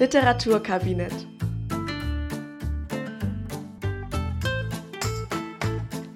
[0.00, 1.12] Literaturkabinett.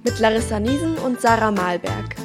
[0.02, 2.16] Mit Larissa Niesen und Sarah Malberg.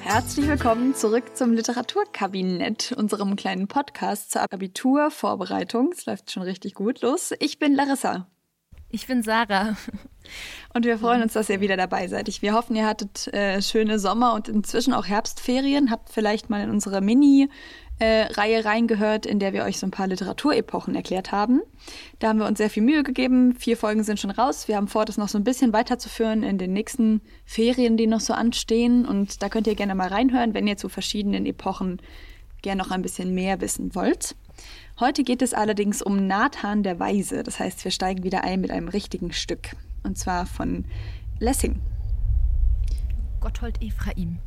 [0.00, 5.90] Herzlich willkommen zurück zum Literaturkabinett, unserem kleinen Podcast zur Abiturvorbereitung.
[5.92, 7.32] Es läuft schon richtig gut los.
[7.40, 8.28] Ich bin Larissa.
[8.88, 9.74] Ich bin Sarah.
[10.74, 12.28] Und wir freuen uns, dass ihr wieder dabei seid.
[12.42, 15.90] Wir hoffen, ihr hattet äh, schöne Sommer- und inzwischen auch Herbstferien.
[15.90, 17.48] Habt vielleicht mal in unsere Mini-
[18.02, 21.62] äh, Reihe reingehört, in der wir euch so ein paar Literaturepochen erklärt haben.
[22.18, 23.54] Da haben wir uns sehr viel Mühe gegeben.
[23.54, 24.66] Vier Folgen sind schon raus.
[24.66, 28.18] Wir haben vor, das noch so ein bisschen weiterzuführen in den nächsten Ferien, die noch
[28.18, 29.06] so anstehen.
[29.06, 32.02] Und da könnt ihr gerne mal reinhören, wenn ihr zu verschiedenen Epochen
[32.60, 34.34] gerne noch ein bisschen mehr wissen wollt.
[34.98, 37.44] Heute geht es allerdings um Nathan der Weise.
[37.44, 39.76] Das heißt, wir steigen wieder ein mit einem richtigen Stück.
[40.02, 40.86] Und zwar von
[41.38, 41.80] Lessing.
[43.40, 44.38] Gotthold Ephraim.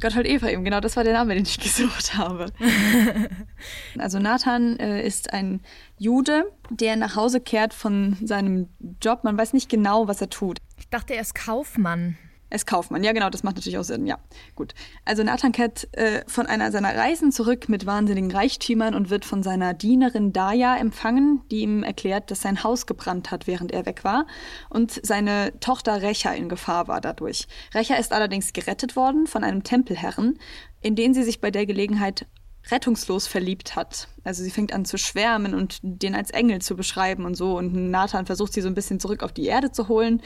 [0.00, 2.46] Gotthold Ephraim, genau, das war der Name, den ich gesucht habe.
[3.98, 5.60] also Nathan äh, ist ein
[5.98, 8.68] Jude, der nach Hause kehrt von seinem
[9.02, 9.24] Job.
[9.24, 10.58] Man weiß nicht genau, was er tut.
[10.78, 12.16] Ich dachte, er ist Kaufmann.
[12.50, 14.18] Ist Kaufmann, ja genau, das macht natürlich auch Sinn, ja.
[14.56, 14.74] Gut.
[15.04, 19.42] Also Nathan kehrt äh, von einer seiner Reisen zurück mit wahnsinnigen Reichtümern und wird von
[19.42, 24.02] seiner Dienerin Daya empfangen, die ihm erklärt, dass sein Haus gebrannt hat, während er weg
[24.02, 24.26] war
[24.68, 27.46] und seine Tochter Recha in Gefahr war dadurch.
[27.72, 30.38] Recha ist allerdings gerettet worden von einem Tempelherren,
[30.80, 32.26] in den sie sich bei der Gelegenheit
[32.70, 34.08] rettungslos verliebt hat.
[34.24, 37.56] Also sie fängt an zu schwärmen und den als Engel zu beschreiben und so.
[37.56, 40.20] Und Nathan versucht sie so ein bisschen zurück auf die Erde zu holen.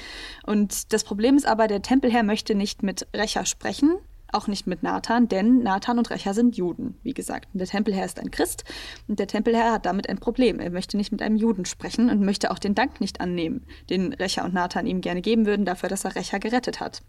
[0.45, 3.99] Und das Problem ist aber, der Tempelherr möchte nicht mit Recha sprechen,
[4.35, 7.49] auch nicht mit Nathan, denn Nathan und Recha sind Juden, wie gesagt.
[7.53, 8.65] Und der Tempelherr ist ein Christ
[9.07, 10.59] und der Tempelherr hat damit ein Problem.
[10.59, 14.13] Er möchte nicht mit einem Juden sprechen und möchte auch den Dank nicht annehmen, den
[14.13, 17.03] Recha und Nathan ihm gerne geben würden dafür, dass er Recha gerettet hat.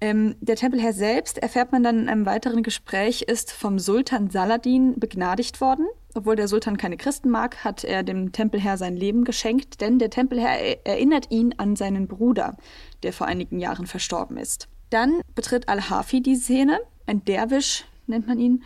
[0.00, 4.98] Ähm, der Tempelherr selbst, erfährt man dann in einem weiteren Gespräch, ist vom Sultan Saladin
[4.98, 5.86] begnadigt worden.
[6.14, 10.10] Obwohl der Sultan keine Christen mag, hat er dem Tempelherr sein Leben geschenkt, denn der
[10.10, 12.56] Tempelherr erinnert ihn an seinen Bruder,
[13.02, 14.68] der vor einigen Jahren verstorben ist.
[14.90, 18.62] Dann betritt Al-Hafi die Szene, ein Derwisch nennt man ihn,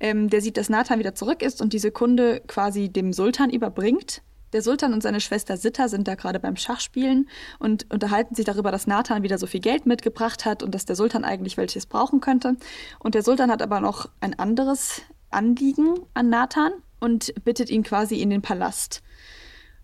[0.00, 4.22] ähm, der sieht, dass Nathan wieder zurück ist und diese Kunde quasi dem Sultan überbringt.
[4.52, 8.70] Der Sultan und seine Schwester Sitta sind da gerade beim Schachspielen und unterhalten sich darüber,
[8.70, 12.20] dass Nathan wieder so viel Geld mitgebracht hat und dass der Sultan eigentlich welches brauchen
[12.20, 12.56] könnte.
[12.98, 18.20] Und der Sultan hat aber noch ein anderes Anliegen an Nathan und bittet ihn quasi
[18.20, 19.02] in den Palast.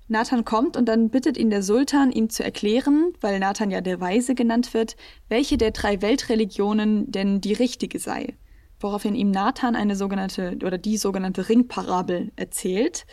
[0.06, 4.00] Nathan kommt und dann bittet ihn der Sultan, ihm zu erklären, weil Nathan ja der
[4.00, 4.96] Weise genannt wird,
[5.28, 8.34] welche der drei Weltreligionen denn die richtige sei.
[8.80, 13.06] Woraufhin ihm Nathan eine sogenannte oder die sogenannte Ringparabel erzählt,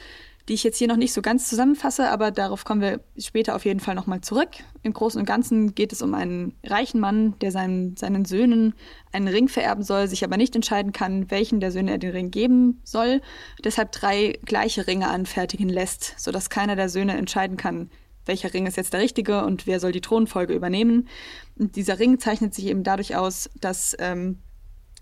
[0.48, 3.66] die ich jetzt hier noch nicht so ganz zusammenfasse, aber darauf kommen wir später auf
[3.66, 4.50] jeden Fall nochmal zurück.
[4.84, 8.76] Im Großen und Ganzen geht es um einen reichen Mann, der seinen, seinen Söhnen
[9.12, 12.30] einen Ring vererben soll, sich aber nicht entscheiden kann, welchen der Söhne er den Ring
[12.30, 13.22] geben soll,
[13.64, 17.90] deshalb drei gleiche Ringe anfertigen lässt, sodass keiner der Söhne entscheiden kann,
[18.26, 21.08] welcher Ring ist jetzt der richtige und wer soll die Thronfolge übernehmen.
[21.58, 24.40] Und dieser Ring zeichnet sich eben dadurch aus, dass ähm,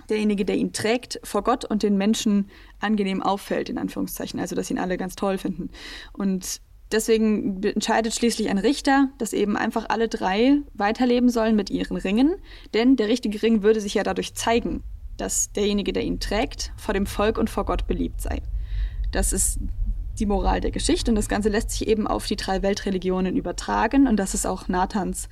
[0.09, 2.49] derjenige, der ihn trägt, vor Gott und den Menschen
[2.79, 4.39] angenehm auffällt, in Anführungszeichen.
[4.39, 5.69] Also, dass ihn alle ganz toll finden.
[6.13, 11.97] Und deswegen entscheidet schließlich ein Richter, dass eben einfach alle drei weiterleben sollen mit ihren
[11.97, 12.35] Ringen.
[12.73, 14.83] Denn der richtige Ring würde sich ja dadurch zeigen,
[15.17, 18.41] dass derjenige, der ihn trägt, vor dem Volk und vor Gott beliebt sei.
[19.11, 19.59] Das ist
[20.19, 24.07] die Moral der Geschichte und das Ganze lässt sich eben auf die drei Weltreligionen übertragen
[24.07, 25.27] und das ist auch Nathans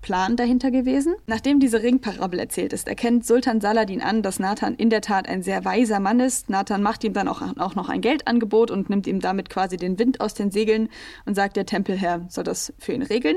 [0.00, 1.14] Plan dahinter gewesen.
[1.26, 5.42] Nachdem diese Ringparabel erzählt ist, erkennt Sultan Saladin an, dass Nathan in der Tat ein
[5.42, 6.50] sehr weiser Mann ist.
[6.50, 9.98] Nathan macht ihm dann auch, auch noch ein Geldangebot und nimmt ihm damit quasi den
[9.98, 10.88] Wind aus den Segeln
[11.26, 13.36] und sagt, der Tempelherr soll das für ihn regeln.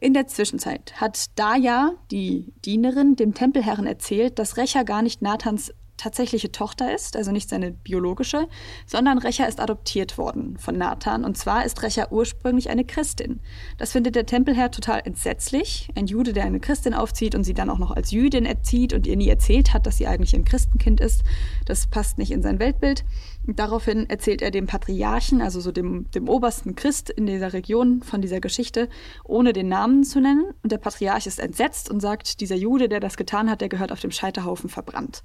[0.00, 5.72] In der Zwischenzeit hat Daya, die Dienerin, dem Tempelherren erzählt, dass Recha gar nicht Nathans
[5.96, 8.48] tatsächliche Tochter ist, also nicht seine biologische,
[8.86, 11.24] sondern Recha ist adoptiert worden von Nathan.
[11.24, 13.40] Und zwar ist Recha ursprünglich eine Christin.
[13.78, 15.88] Das findet der Tempelherr total entsetzlich.
[15.94, 19.06] Ein Jude, der eine Christin aufzieht und sie dann auch noch als Jüdin erzieht und
[19.06, 21.22] ihr nie erzählt hat, dass sie eigentlich ein Christenkind ist.
[21.64, 23.04] Das passt nicht in sein Weltbild.
[23.46, 28.02] Und daraufhin erzählt er dem Patriarchen, also so dem, dem obersten Christ in dieser Region
[28.02, 28.88] von dieser Geschichte,
[29.22, 30.46] ohne den Namen zu nennen.
[30.62, 33.92] Und der Patriarch ist entsetzt und sagt, dieser Jude, der das getan hat, der gehört
[33.92, 35.22] auf dem Scheiterhaufen verbrannt.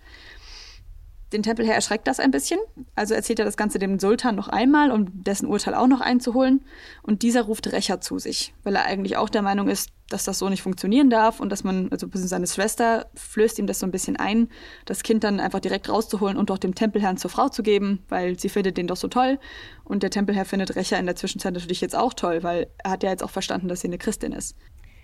[1.32, 2.60] Den Tempelherr erschreckt das ein bisschen.
[2.96, 6.66] Also erzählt er das Ganze dem Sultan noch einmal, um dessen Urteil auch noch einzuholen.
[7.04, 10.40] Und dieser ruft Rächer zu sich, weil er eigentlich auch der Meinung ist, dass das
[10.40, 13.92] so nicht funktionieren darf und dass man, also seine Schwester flößt ihm das so ein
[13.92, 14.50] bisschen ein,
[14.86, 18.40] das Kind dann einfach direkt rauszuholen und doch dem Tempelherrn zur Frau zu geben, weil
[18.40, 19.40] sie findet den doch so toll.
[19.84, 23.04] Und der Tempelherr findet Rächer in der Zwischenzeit natürlich jetzt auch toll, weil er hat
[23.04, 24.56] ja jetzt auch verstanden, dass sie eine Christin ist.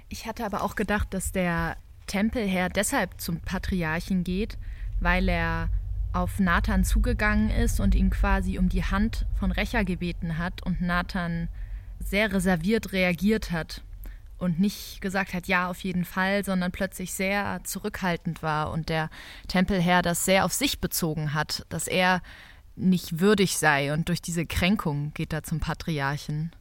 [0.10, 4.58] Ich hatte aber auch gedacht, dass der Tempelherr deshalb zum Patriarchen geht,
[5.00, 5.70] weil er
[6.16, 10.82] auf Nathan zugegangen ist und ihn quasi um die Hand von Rächer gebeten hat und
[10.82, 11.50] Nathan
[12.00, 13.82] sehr reserviert reagiert hat
[14.38, 19.10] und nicht gesagt hat, ja, auf jeden Fall, sondern plötzlich sehr zurückhaltend war und der
[19.48, 22.22] Tempelherr das sehr auf sich bezogen hat, dass er
[22.76, 26.52] nicht würdig sei und durch diese Kränkung geht er zum Patriarchen.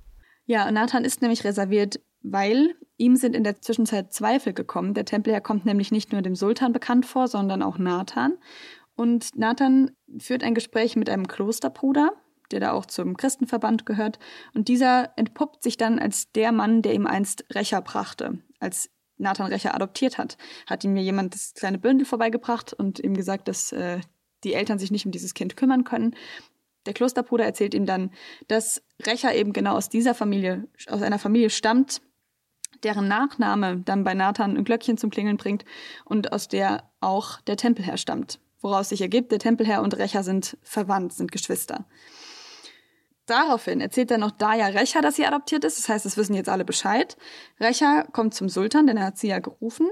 [0.46, 4.94] Ja, Nathan ist nämlich reserviert, weil ihm sind in der Zwischenzeit Zweifel gekommen.
[4.94, 8.34] Der Tempelherr kommt nämlich nicht nur dem Sultan bekannt vor, sondern auch Nathan.
[8.96, 12.12] Und Nathan führt ein Gespräch mit einem Klosterbruder,
[12.50, 14.18] der da auch zum Christenverband gehört.
[14.54, 18.38] Und dieser entpuppt sich dann als der Mann, der ihm einst Rächer brachte.
[18.60, 20.36] Als Nathan Rächer adoptiert hat,
[20.66, 24.00] hat ihm mir jemand das kleine Bündel vorbeigebracht und ihm gesagt, dass äh,
[24.44, 26.14] die Eltern sich nicht um dieses Kind kümmern können.
[26.86, 28.10] Der Klosterbruder erzählt ihm dann,
[28.48, 32.02] dass Rächer eben genau aus dieser Familie, aus einer Familie stammt,
[32.82, 35.64] deren Nachname dann bei Nathan ein Glöckchen zum Klingeln bringt
[36.04, 38.38] und aus der auch der Tempelherr stammt.
[38.64, 41.84] Woraus sich ergibt, der Tempelherr und Rächer sind verwandt, sind Geschwister.
[43.26, 45.78] Daraufhin erzählt dann noch Daya Recha, dass sie adoptiert ist.
[45.78, 47.16] Das heißt, es wissen jetzt alle Bescheid.
[47.58, 49.88] Recha kommt zum Sultan, denn er hat sie ja gerufen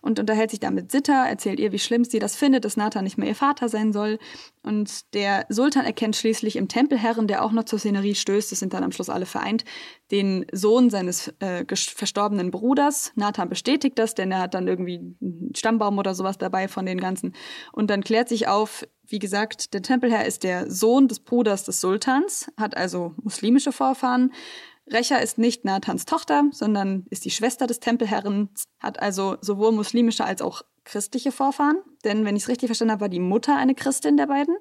[0.00, 3.04] und unterhält sich dann mit Sitta, erzählt ihr, wie schlimm sie das findet, dass Nathan
[3.04, 4.18] nicht mehr ihr Vater sein soll.
[4.64, 8.74] Und der Sultan erkennt schließlich im Tempelherren, der auch noch zur Szenerie stößt, das sind
[8.74, 9.64] dann am Schluss alle vereint,
[10.10, 13.12] den Sohn seines äh, verstorbenen Bruders.
[13.14, 16.98] Nathan bestätigt das, denn er hat dann irgendwie einen Stammbaum oder sowas dabei von den
[16.98, 17.34] ganzen.
[17.72, 21.80] Und dann klärt sich auf, wie gesagt, der Tempelherr ist der Sohn des Bruders des
[21.80, 24.32] Sultans, hat also muslimische Vorfahren.
[24.88, 28.48] Recha ist nicht Nathans Tochter, sondern ist die Schwester des Tempelherren,
[28.80, 31.76] hat also sowohl muslimische als auch christliche Vorfahren.
[32.04, 34.56] Denn wenn ich es richtig verstanden habe, war die Mutter eine Christin der beiden.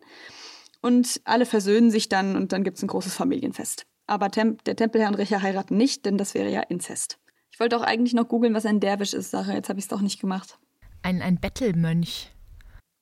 [0.81, 3.85] Und alle versöhnen sich dann und dann gibt es ein großes Familienfest.
[4.05, 7.19] Aber Tem der Tempelherr und Recha heiraten nicht, denn das wäre ja Inzest.
[7.51, 9.53] Ich wollte auch eigentlich noch googeln, was ein Derwisch ist, Sache.
[9.53, 10.59] Jetzt habe ich es doch nicht gemacht.
[11.03, 12.31] Ein, ein Bettelmönch.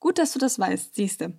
[0.00, 1.34] Gut, dass du das weißt, siehste.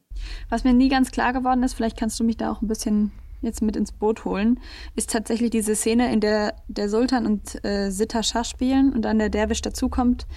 [0.49, 3.11] Was mir nie ganz klar geworden ist, vielleicht kannst du mich da auch ein bisschen
[3.41, 4.59] jetzt mit ins Boot holen,
[4.95, 9.17] ist tatsächlich diese Szene, in der der Sultan und äh, Sitta Schach spielen und dann
[9.17, 10.27] der Derwisch dazukommt.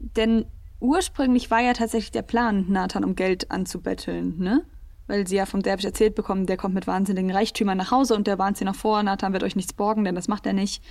[0.00, 0.44] Denn
[0.80, 4.64] ursprünglich war ja tatsächlich der Plan, Nathan um Geld anzubetteln, ne?
[5.06, 8.26] Weil sie ja vom Derwisch erzählt bekommen, der kommt mit wahnsinnigen Reichtümern nach Hause und
[8.26, 10.82] der warnt sie noch vor, Nathan wird euch nichts borgen, denn das macht er nicht.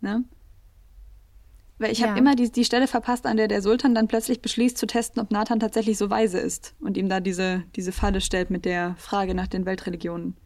[0.00, 0.24] Ne?
[1.80, 2.08] Weil ich ja.
[2.08, 5.22] habe immer die, die Stelle verpasst, an der der Sultan dann plötzlich beschließt zu testen,
[5.22, 8.96] ob Nathan tatsächlich so weise ist und ihm da diese, diese Falle stellt mit der
[8.98, 10.36] Frage nach den Weltreligionen.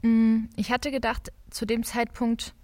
[0.00, 2.54] Mm, ich hatte gedacht, zu dem Zeitpunkt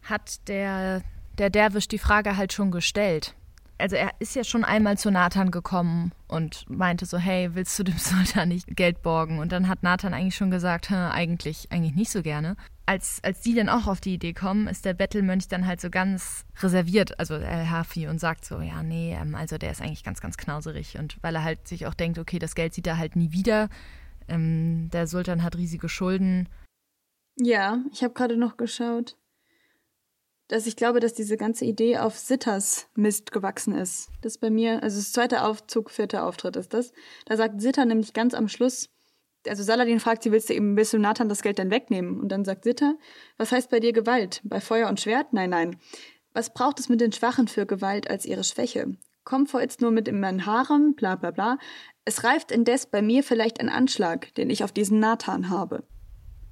[0.00, 1.02] hat der,
[1.36, 3.34] der Derwisch die Frage halt schon gestellt.
[3.76, 7.82] Also er ist ja schon einmal zu Nathan gekommen und meinte so, hey, willst du
[7.82, 9.40] dem Sultan nicht Geld borgen?
[9.40, 12.56] Und dann hat Nathan eigentlich schon gesagt, eigentlich, eigentlich nicht so gerne
[12.92, 15.88] als, als die dann auch auf die Idee kommen, ist der Bettelmönch dann halt so
[15.88, 20.04] ganz reserviert, also El Hafi, und sagt so, ja, nee, ähm, also der ist eigentlich
[20.04, 20.98] ganz, ganz knauserig.
[20.98, 23.70] Und weil er halt sich auch denkt, okay, das Geld sieht er halt nie wieder.
[24.28, 26.50] Ähm, der Sultan hat riesige Schulden.
[27.38, 29.16] Ja, ich habe gerade noch geschaut,
[30.48, 34.10] dass ich glaube, dass diese ganze Idee auf Sitters Mist gewachsen ist.
[34.20, 36.92] Das bei mir, also das zweite Aufzug, vierter Auftritt ist das.
[37.24, 38.90] Da sagt Sitter nämlich ganz am Schluss,
[39.48, 42.20] also Saladin fragt sie, willst du eben, willst du Nathan das Geld denn wegnehmen?
[42.20, 42.96] Und dann sagt Sitter,
[43.36, 44.40] was heißt bei dir Gewalt?
[44.44, 45.32] Bei Feuer und Schwert?
[45.32, 45.76] Nein, nein.
[46.32, 48.96] Was braucht es mit den Schwachen für Gewalt als ihre Schwäche?
[49.24, 51.58] Komm vor jetzt nur mit in mein Harem, bla bla bla.
[52.04, 55.84] Es reift indes bei mir vielleicht ein Anschlag, den ich auf diesen Nathan habe.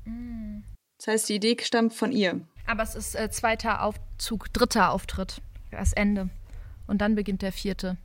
[0.04, 0.62] Mm.
[0.98, 2.40] Das heißt, die Idee stammt von ihr.
[2.66, 5.40] Aber es ist äh, zweiter Aufzug, dritter Auftritt.
[5.70, 6.28] Das Ende.
[6.86, 7.96] Und dann beginnt der vierte.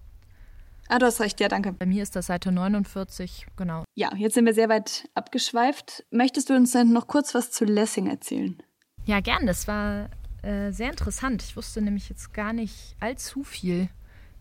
[0.88, 1.74] Ah, du hast recht, ja, danke.
[1.74, 3.84] Bei mir ist das Seite 49, genau.
[3.96, 6.06] Ja, jetzt sind wir sehr weit abgeschweift.
[6.12, 8.62] Möchtest du uns denn noch kurz was zu Lessing erzählen?
[9.06, 9.48] Ja, gern.
[9.48, 10.10] Das war
[10.44, 11.42] äh, sehr interessant.
[11.42, 13.90] Ich wusste nämlich jetzt gar nicht allzu viel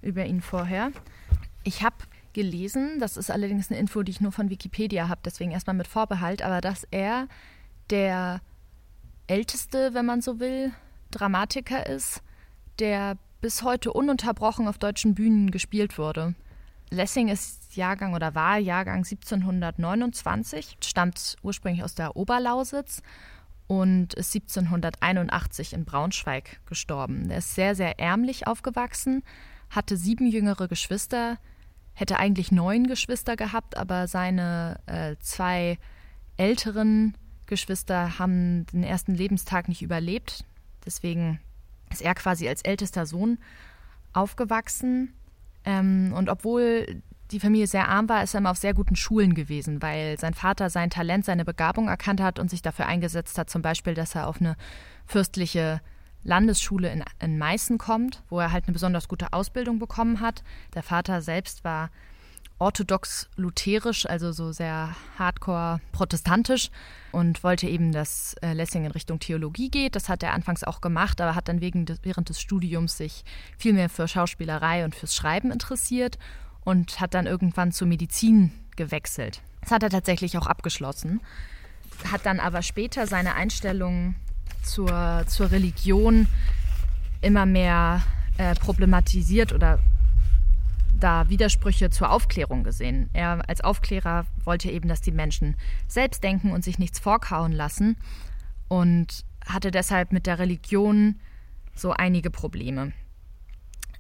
[0.03, 0.93] über ihn vorher.
[1.63, 1.97] Ich habe
[2.35, 5.87] gelesen, das ist allerdings eine Info, die ich nur von Wikipedia habe, deswegen erstmal mit
[5.87, 7.29] Vorbehalt, aber dass er
[7.91, 8.41] der
[9.29, 10.73] älteste, wenn man so will,
[11.11, 12.23] Dramatiker ist,
[12.81, 16.35] der bis heute ununterbrochen auf deutschen Bühnen gespielt wurde.
[16.89, 23.03] Lessing ist Jahrgang oder war Jahrgang 1729, stammt ursprünglich aus der Oberlausitz
[23.67, 27.29] und ist 1781 in Braunschweig gestorben.
[27.29, 29.23] Er ist sehr, sehr ärmlich aufgewachsen,
[29.69, 31.37] hatte sieben jüngere Geschwister,
[31.93, 35.77] hätte eigentlich neun Geschwister gehabt, aber seine äh, zwei
[36.39, 40.47] älteren Geschwister haben den ersten Lebenstag nicht überlebt.
[40.87, 41.41] Deswegen
[41.95, 43.39] ist er quasi als ältester Sohn
[44.13, 45.15] aufgewachsen.
[45.65, 49.35] Ähm, und obwohl die Familie sehr arm war, ist er immer auf sehr guten Schulen
[49.35, 53.49] gewesen, weil sein Vater sein Talent, seine Begabung erkannt hat und sich dafür eingesetzt hat,
[53.49, 54.57] zum Beispiel, dass er auf eine
[55.07, 55.81] fürstliche
[56.23, 60.43] Landesschule in, in Meißen kommt, wo er halt eine besonders gute Ausbildung bekommen hat.
[60.75, 61.91] Der Vater selbst war
[62.65, 66.71] orthodox lutherisch, also so sehr hardcore protestantisch
[67.13, 69.95] und wollte eben, dass äh, Lessing in Richtung Theologie geht.
[69.95, 73.23] Das hat er anfangs auch gemacht, aber hat dann des, während des Studiums sich
[73.59, 76.19] viel mehr für Schauspielerei und fürs Schreiben interessiert
[76.65, 79.43] und hat dann irgendwann zur Medizin gewechselt.
[79.61, 81.21] Das hat er tatsächlich auch abgeschlossen,
[82.11, 84.15] hat dann aber später seine Einstellung
[84.63, 86.29] zur, zur Religion
[87.21, 88.03] immer mehr
[88.39, 89.81] äh, problematisiert oder
[90.99, 93.11] da Widersprüche zur Aufklärung gesehen.
[93.13, 95.57] Er als Aufklärer wollte eben, dass die Menschen
[95.89, 97.97] selbst denken und sich nichts vorkauen lassen
[98.69, 101.17] und hatte deshalb mit der Religion
[101.75, 102.93] so einige Probleme.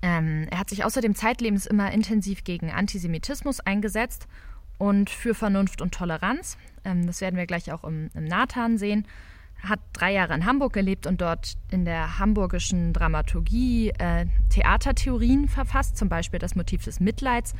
[0.02, 4.26] Ähm, er hat sich außerdem zeitlebens immer intensiv gegen Antisemitismus eingesetzt
[4.78, 6.58] und für Vernunft und Toleranz.
[6.84, 9.06] Ähm, das werden wir gleich auch im, im Nathan sehen
[9.68, 15.97] hat drei Jahre in Hamburg gelebt und dort in der hamburgischen Dramaturgie äh, Theatertheorien verfasst,
[15.97, 17.54] zum Beispiel das Motiv des Mitleids,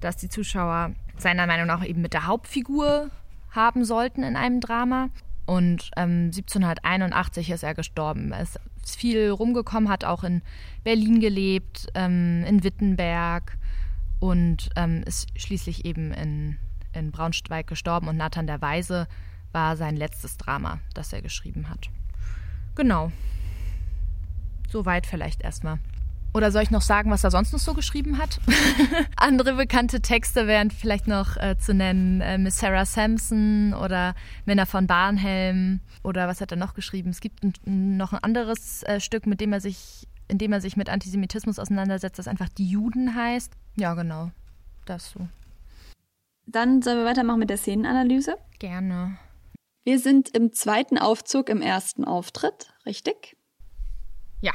[0.00, 3.10] das die Zuschauer seiner Meinung nach eben mit der Hauptfigur
[3.50, 5.08] haben sollten in einem Drama.
[5.46, 8.32] Und ähm, 1781 ist er gestorben.
[8.32, 10.42] Er ist viel rumgekommen, hat auch in
[10.84, 13.56] Berlin gelebt, ähm, in Wittenberg
[14.18, 16.56] und ähm, ist schließlich eben in,
[16.92, 18.08] in Braunschweig gestorben.
[18.08, 19.06] Und Nathan der Weise
[19.56, 21.88] war sein letztes Drama, das er geschrieben hat.
[22.74, 23.10] Genau.
[24.70, 25.78] Soweit vielleicht erstmal.
[26.34, 28.38] Oder soll ich noch sagen, was er sonst noch so geschrieben hat?
[29.16, 34.66] Andere bekannte Texte wären vielleicht noch äh, zu nennen äh, Miss Sarah Sampson oder Männer
[34.66, 37.08] von Barnhelm oder was hat er noch geschrieben?
[37.08, 40.60] Es gibt ein, noch ein anderes äh, Stück, mit dem er sich, in dem er
[40.60, 43.54] sich mit Antisemitismus auseinandersetzt, das einfach die Juden heißt.
[43.76, 44.30] Ja, genau.
[44.84, 45.26] Das so.
[46.44, 48.36] Dann sollen wir weitermachen mit der Szenenanalyse?
[48.58, 49.16] Gerne.
[49.86, 53.36] Wir sind im zweiten Aufzug im ersten Auftritt, richtig?
[54.42, 54.50] Ja.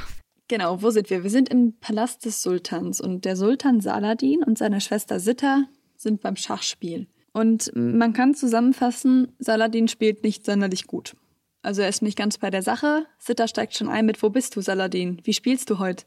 [0.50, 1.24] Genau, wo sind wir?
[1.24, 6.20] Wir sind im Palast des Sultans und der Sultan Saladin und seine Schwester Sitta sind
[6.20, 7.08] beim Schachspiel.
[7.32, 11.16] Und man kann zusammenfassen, Saladin spielt nicht sonderlich gut.
[11.62, 13.06] Also er ist nicht ganz bei der Sache.
[13.18, 15.22] Sitta steigt schon ein mit, wo bist du, Saladin?
[15.24, 16.04] Wie spielst du heute?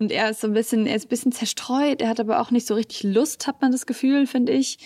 [0.00, 2.50] Und er ist so ein bisschen, er ist ein bisschen zerstreut, er hat aber auch
[2.50, 4.78] nicht so richtig Lust, hat man das Gefühl, finde ich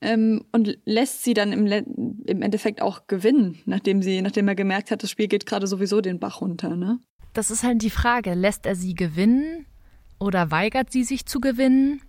[0.00, 4.90] ähm, und lässt sie dann im, im Endeffekt auch gewinnen, nachdem sie, nachdem er gemerkt
[4.90, 7.00] hat, das Spiel geht gerade sowieso den Bach runter, ne?
[7.34, 9.66] Das ist halt die Frage, lässt er sie gewinnen
[10.18, 12.00] oder weigert sie sich zu gewinnen?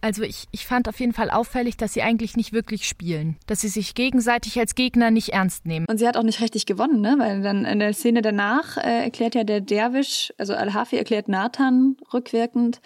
[0.00, 3.36] Also ich, ich fand auf jeden Fall auffällig, dass sie eigentlich nicht wirklich spielen.
[3.46, 5.86] Dass sie sich gegenseitig als Gegner nicht ernst nehmen.
[5.88, 7.16] Und sie hat auch nicht richtig gewonnen, ne?
[7.18, 11.96] Weil dann in der Szene danach äh, erklärt ja der Derwisch, also Al-Hafi erklärt Nathan
[12.12, 12.82] rückwirkend,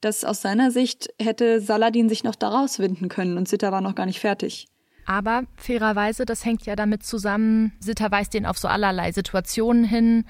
[0.00, 3.94] dass aus seiner Sicht hätte Saladin sich noch daraus winden können und Sitta war noch
[3.94, 4.66] gar nicht fertig.
[5.06, 10.24] Aber fairerweise, das hängt ja damit zusammen, Sitta weist ihn auf so allerlei Situationen hin,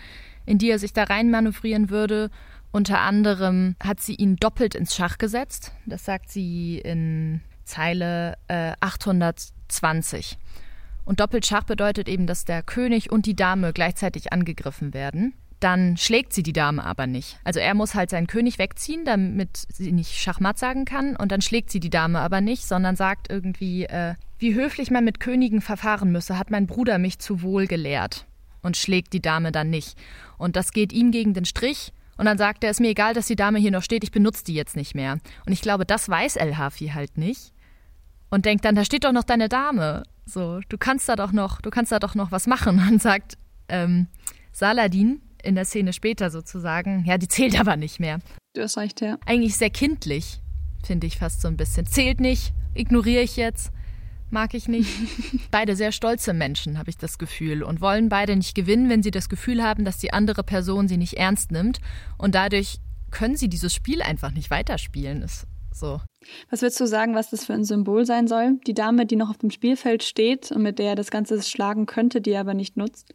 [0.47, 2.31] in die er sich da reinmanövrieren würde.
[2.71, 5.73] Unter anderem hat sie ihn doppelt ins Schach gesetzt.
[5.87, 10.39] Das sagt sie in Zeile äh, 820.
[11.05, 15.97] Und doppelt Schach bedeutet eben, dass der König und die Dame gleichzeitig angegriffen werden dann
[15.97, 17.39] schlägt sie die Dame aber nicht.
[17.43, 21.17] Also er muss halt seinen König wegziehen, damit sie nicht Schachmatt sagen kann.
[21.17, 25.05] Und dann schlägt sie die Dame aber nicht, sondern sagt irgendwie, äh, wie höflich man
[25.05, 28.27] mit Königen verfahren müsse, hat mein Bruder mich zu wohl gelehrt.
[28.63, 29.97] Und schlägt die Dame dann nicht.
[30.37, 31.93] Und das geht ihm gegen den Strich.
[32.17, 34.45] Und dann sagt er, ist mir egal, dass die Dame hier noch steht, ich benutze
[34.45, 35.19] die jetzt nicht mehr.
[35.47, 37.53] Und ich glaube, das weiß El Hafi halt nicht.
[38.31, 40.03] Und denkt dann, da steht doch noch deine Dame.
[40.27, 42.83] So, du kannst da doch noch, du kannst da doch noch was machen.
[42.91, 43.39] Und sagt,
[43.69, 44.09] ähm,
[44.53, 48.21] Saladin, in der Szene später sozusagen, ja, die zählt aber nicht mehr.
[48.55, 49.19] Du hast recht, ja.
[49.27, 50.41] Eigentlich sehr kindlich,
[50.85, 51.87] finde ich fast so ein bisschen.
[51.87, 53.73] Zählt nicht, ignoriere ich jetzt,
[54.31, 54.91] mag ich nicht.
[55.51, 59.11] beide sehr stolze Menschen, habe ich das Gefühl, und wollen beide nicht gewinnen, wenn sie
[59.11, 61.81] das Gefühl haben, dass die andere Person sie nicht ernst nimmt.
[62.19, 62.79] Und dadurch
[63.11, 65.23] können sie dieses Spiel einfach nicht weiterspielen.
[65.23, 66.01] Ist so.
[66.51, 68.59] Was würdest du sagen, was das für ein Symbol sein soll?
[68.67, 71.87] Die Dame, die noch auf dem Spielfeld steht und mit der er das Ganze schlagen
[71.87, 73.15] könnte, die er aber nicht nutzt?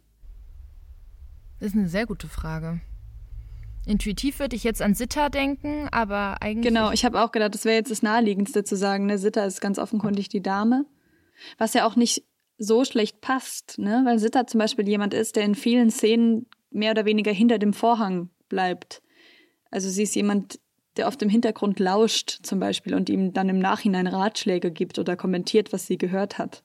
[1.64, 2.82] Das ist eine sehr gute Frage.
[3.86, 6.68] Intuitiv würde ich jetzt an Sitter denken, aber eigentlich.
[6.68, 9.16] Genau, ich habe auch gedacht, das wäre jetzt das Naheliegendste zu sagen, ne?
[9.16, 10.84] Sitter ist ganz offenkundig die Dame.
[11.56, 12.22] Was ja auch nicht
[12.58, 14.02] so schlecht passt, ne?
[14.04, 17.72] Weil Sitter zum Beispiel jemand ist, der in vielen Szenen mehr oder weniger hinter dem
[17.72, 19.00] Vorhang bleibt.
[19.70, 20.60] Also sie ist jemand,
[20.98, 25.16] der auf dem Hintergrund lauscht, zum Beispiel, und ihm dann im Nachhinein Ratschläge gibt oder
[25.16, 26.62] kommentiert, was sie gehört hat.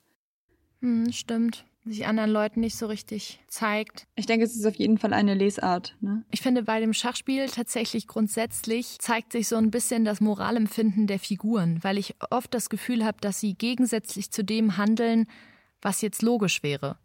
[0.82, 4.06] Hm, stimmt sich anderen Leuten nicht so richtig zeigt.
[4.14, 5.96] Ich denke, es ist auf jeden Fall eine Lesart.
[6.00, 6.24] Ne?
[6.30, 11.18] Ich finde, bei dem Schachspiel tatsächlich grundsätzlich zeigt sich so ein bisschen das Moralempfinden der
[11.18, 15.26] Figuren, weil ich oft das Gefühl habe, dass sie gegensätzlich zu dem handeln,
[15.80, 16.98] was jetzt logisch wäre.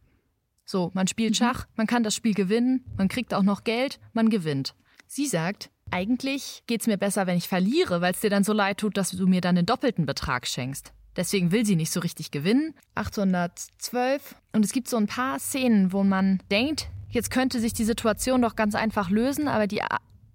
[0.66, 1.36] So, man spielt mhm.
[1.36, 4.76] Schach, man kann das Spiel gewinnen, man kriegt auch noch Geld, man gewinnt.
[5.08, 8.80] Sie sagt, eigentlich geht's mir besser, wenn ich verliere, weil es dir dann so leid
[8.80, 10.94] tut, dass du mir dann den doppelten Betrag schenkst.
[11.16, 12.74] Deswegen will sie nicht so richtig gewinnen.
[12.96, 14.36] 812.
[14.54, 18.42] Und es gibt so ein paar Szenen, wo man denkt, jetzt könnte sich die Situation
[18.42, 19.82] doch ganz einfach lösen, aber die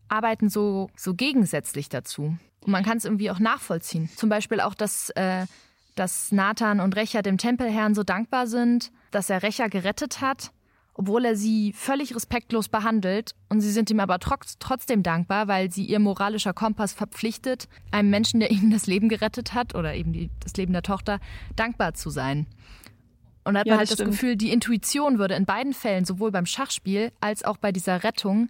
[0.09, 2.37] arbeiten so, so gegensätzlich dazu.
[2.63, 4.09] Und man kann es irgendwie auch nachvollziehen.
[4.17, 5.47] Zum Beispiel auch, dass, äh,
[5.95, 10.51] dass Nathan und Recha dem Tempelherrn so dankbar sind, dass er Recha gerettet hat
[10.95, 15.71] obwohl er sie völlig respektlos behandelt und sie sind ihm aber trotz, trotzdem dankbar, weil
[15.71, 20.13] sie ihr moralischer Kompass verpflichtet, einem Menschen, der ihnen das Leben gerettet hat oder eben
[20.13, 21.21] die, das Leben der Tochter,
[21.57, 22.47] dankbar zu sein.
[23.45, 26.05] Und da hat ja, man halt das, das Gefühl, die Intuition würde in beiden Fällen,
[26.05, 28.49] sowohl beim Schachspiel als auch bei dieser Rettung,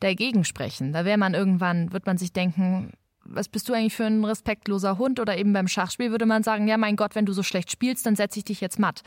[0.00, 0.92] dagegen sprechen.
[0.92, 2.92] Da wäre man irgendwann, wird man sich denken,
[3.24, 5.20] was bist du eigentlich für ein respektloser Hund?
[5.20, 8.04] Oder eben beim Schachspiel würde man sagen, ja mein Gott, wenn du so schlecht spielst,
[8.04, 9.02] dann setze ich dich jetzt matt.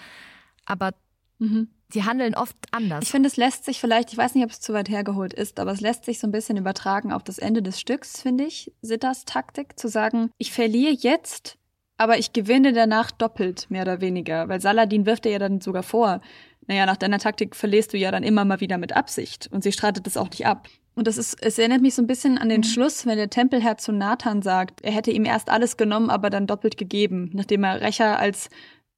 [0.66, 0.92] Aber
[1.40, 3.04] mhm die handeln oft anders.
[3.04, 5.60] Ich finde, es lässt sich vielleicht, ich weiß nicht, ob es zu weit hergeholt ist,
[5.60, 8.72] aber es lässt sich so ein bisschen übertragen auf das Ende des Stücks, finde ich.
[8.82, 11.58] Sitters Taktik, zu sagen, ich verliere jetzt,
[11.98, 14.50] aber ich gewinne danach doppelt, mehr oder weniger.
[14.50, 16.22] Weil Saladin wirft er ja dann sogar vor,
[16.68, 19.48] naja, nach deiner Taktik verlierst du ja dann immer mal wieder mit Absicht.
[19.52, 20.68] Und sie streitet das auch nicht ab.
[20.96, 22.66] Und das ist, es erinnert mich so ein bisschen an den mhm.
[22.66, 26.48] Schluss, wenn der Tempelherr zu Nathan sagt, er hätte ihm erst alles genommen, aber dann
[26.48, 28.50] doppelt gegeben, nachdem er Recher als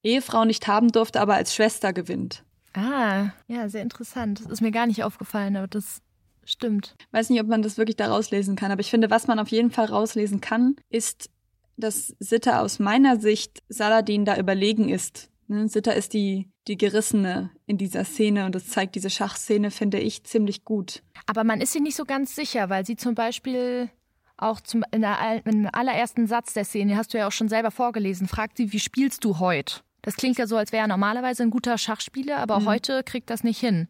[0.04, 2.44] Ehefrau nicht haben durfte, aber als Schwester gewinnt.
[2.78, 4.42] Ah, ja, sehr interessant.
[4.46, 6.02] Das ist mir gar nicht aufgefallen, aber das
[6.46, 6.94] stimmt.
[7.12, 9.50] Weiß nicht, ob man das wirklich da rauslesen kann, aber ich finde, was man auf
[9.50, 11.32] jeden Fall rauslesen kann, ist,
[11.76, 15.32] dass Sitter aus meiner Sicht Saladin da überlegen ist.
[15.48, 15.68] Ne?
[15.68, 20.24] Sitter ist die, die Gerissene in dieser Szene und das zeigt diese Schachszene, finde ich,
[20.24, 21.02] ziemlich gut.
[21.26, 23.90] Aber man ist sich nicht so ganz sicher, weil sie zum Beispiel
[24.38, 27.72] auch zum, in der, im allerersten Satz der Szene, hast du ja auch schon selber
[27.72, 29.82] vorgelesen, fragt sie, wie spielst du heute?
[30.08, 32.66] Das klingt ja so, als wäre er normalerweise ein guter Schachspieler, aber mhm.
[32.68, 33.90] heute kriegt das nicht hin.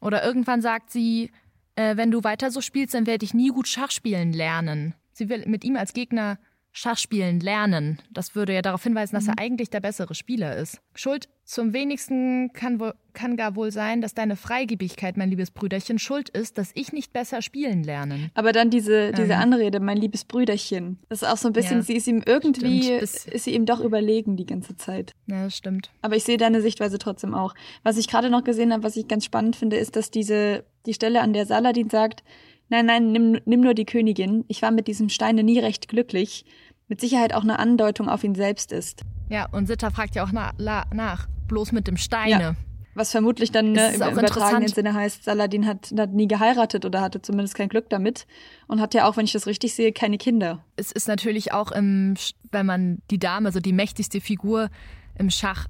[0.00, 1.32] Oder irgendwann sagt sie,
[1.74, 4.94] äh, wenn du weiter so spielst, dann werde ich nie gut Schach spielen lernen.
[5.12, 6.38] Sie will mit ihm als Gegner
[6.72, 8.00] Schachspielen lernen.
[8.12, 9.40] Das würde ja darauf hinweisen, dass er mhm.
[9.40, 10.80] eigentlich der bessere Spieler ist.
[10.94, 15.98] Schuld zum wenigsten kann, wohl, kann gar wohl sein, dass deine Freigebigkeit, mein liebes Brüderchen,
[15.98, 18.30] schuld ist, dass ich nicht besser spielen lerne.
[18.34, 19.40] Aber dann diese, diese ähm.
[19.40, 21.00] Anrede, mein liebes Brüderchen.
[21.08, 23.80] Das ist auch so ein bisschen, ja, sie ist ihm irgendwie, ist sie ihm doch
[23.80, 25.12] überlegen die ganze Zeit.
[25.26, 25.90] Ja, das stimmt.
[26.02, 27.54] Aber ich sehe deine Sichtweise trotzdem auch.
[27.82, 30.94] Was ich gerade noch gesehen habe, was ich ganz spannend finde, ist, dass diese, die
[30.94, 32.22] Stelle, an der Saladin sagt,
[32.70, 34.44] Nein, nein, nimm, nimm nur die Königin.
[34.48, 36.44] Ich war mit diesem Steine nie recht glücklich.
[36.88, 39.02] Mit Sicherheit auch eine Andeutung auf ihn selbst ist.
[39.28, 42.42] Ja, und Sitter fragt ja auch na, la, nach, bloß mit dem Steine.
[42.42, 42.54] Ja.
[42.94, 47.22] Was vermutlich dann ne, im übertragenen Sinne heißt, Saladin hat, hat nie geheiratet oder hatte
[47.22, 48.26] zumindest kein Glück damit
[48.66, 50.64] und hat ja auch, wenn ich das richtig sehe, keine Kinder.
[50.76, 52.14] Es ist natürlich auch im,
[52.50, 54.70] wenn man die Dame, also die mächtigste Figur
[55.16, 55.66] im Schach,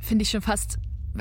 [0.00, 0.78] finde ich schon fast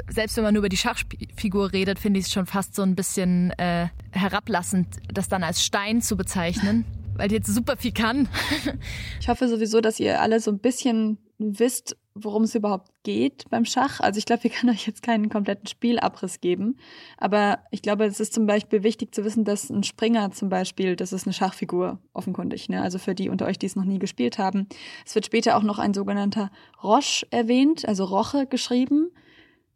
[0.10, 2.96] selbst wenn man nur über die Schachfigur redet, finde ich es schon fast so ein
[2.96, 8.28] bisschen äh, herablassend, das dann als Stein zu bezeichnen, weil die jetzt super viel kann.
[9.20, 13.66] ich hoffe sowieso, dass ihr alle so ein bisschen wisst, worum es überhaupt geht beim
[13.66, 14.00] Schach.
[14.00, 16.78] Also ich glaube, wir können euch jetzt keinen kompletten Spielabriss geben,
[17.18, 20.96] aber ich glaube, es ist zum Beispiel wichtig zu wissen, dass ein Springer zum Beispiel,
[20.96, 22.70] das ist eine Schachfigur, offenkundig.
[22.70, 22.82] Ne?
[22.82, 24.68] Also für die unter euch, die es noch nie gespielt haben.
[25.06, 26.52] Es wird später auch noch ein sogenannter
[26.84, 29.12] Roche erwähnt, also Roche geschrieben.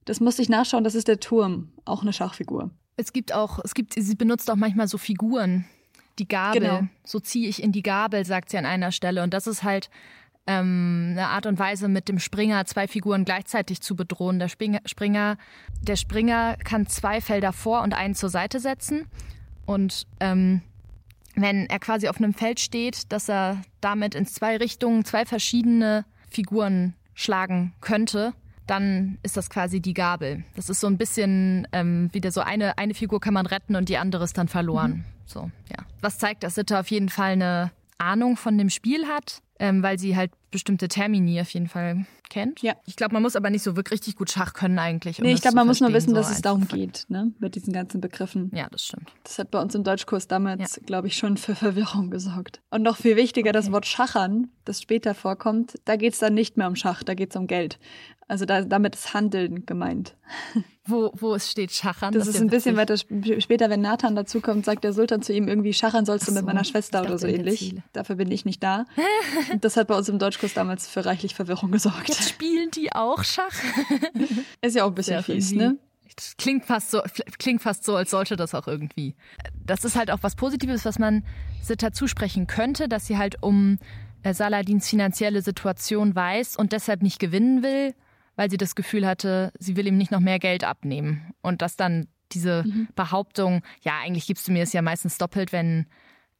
[0.05, 2.71] Das musste ich nachschauen, das ist der Turm, auch eine Schachfigur.
[2.95, 5.65] Es gibt auch, es gibt, sie benutzt auch manchmal so Figuren.
[6.19, 6.81] Die Gabel, genau.
[7.03, 9.21] so ziehe ich in die Gabel, sagt sie an einer Stelle.
[9.21, 9.89] Und das ist halt
[10.47, 14.39] ähm, eine Art und Weise, mit dem Springer zwei Figuren gleichzeitig zu bedrohen.
[14.39, 15.37] Der Springer,
[15.81, 19.07] der Springer kann zwei Felder vor und einen zur Seite setzen.
[19.65, 20.61] Und ähm,
[21.35, 26.05] wenn er quasi auf einem Feld steht, dass er damit in zwei Richtungen zwei verschiedene
[26.29, 28.33] Figuren schlagen könnte,
[28.67, 30.43] dann ist das quasi die Gabel.
[30.55, 33.89] Das ist so ein bisschen ähm, wieder so eine, eine Figur kann man retten und
[33.89, 34.91] die andere ist dann verloren.
[34.91, 35.03] Mhm.
[35.25, 35.85] So, ja.
[36.01, 39.97] Was zeigt, dass Sitte auf jeden Fall eine Ahnung von dem Spiel hat, ähm, weil
[39.99, 42.61] sie halt bestimmte Termini auf jeden Fall kennt.
[42.61, 42.75] Ja.
[42.85, 45.19] Ich glaube, man muss aber nicht so wirklich richtig gut Schach können eigentlich.
[45.19, 47.31] Um nee, ich glaube, man muss nur wissen, so dass es darum geht, ne?
[47.39, 48.51] Mit diesen ganzen Begriffen.
[48.53, 49.11] Ja, das stimmt.
[49.23, 50.83] Das hat bei uns im Deutschkurs damals, ja.
[50.85, 52.61] glaube ich, schon für Verwirrung gesorgt.
[52.69, 53.57] Und noch viel wichtiger, okay.
[53.57, 57.13] das Wort Schachern, das später vorkommt, da geht es dann nicht mehr um Schach, da
[57.13, 57.79] geht es um Geld.
[58.27, 60.15] Also da, damit ist Handeln gemeint.
[60.87, 62.13] Wo, wo es steht Schachern?
[62.13, 65.47] Das, das ist ein bisschen weiter später, wenn Nathan dazukommt, sagt der Sultan zu ihm
[65.47, 67.75] irgendwie, Schachern sollst du so, mit meiner Schwester oder so ähnlich.
[67.91, 68.85] Dafür bin ich nicht da.
[69.61, 72.07] Das hat bei uns im Deutschkurs damals für reichlich Verwirrung gesorgt.
[72.07, 73.55] Jetzt spielen die auch Schach?
[74.61, 75.77] ist ja auch ein bisschen Sehr fies, ne?
[76.15, 77.01] Das klingt fast so,
[77.39, 79.15] klingt fast so, als sollte das auch irgendwie.
[79.65, 81.25] Das ist halt auch was Positives, was man
[81.61, 83.79] Sitter zusprechen könnte, dass sie halt um
[84.23, 87.93] äh, Saladins finanzielle Situation weiß und deshalb nicht gewinnen will,
[88.35, 91.33] weil sie das Gefühl hatte, sie will ihm nicht noch mehr Geld abnehmen.
[91.41, 92.87] Und dass dann diese mhm.
[92.95, 95.85] Behauptung, ja, eigentlich gibst du mir es ja meistens doppelt, wenn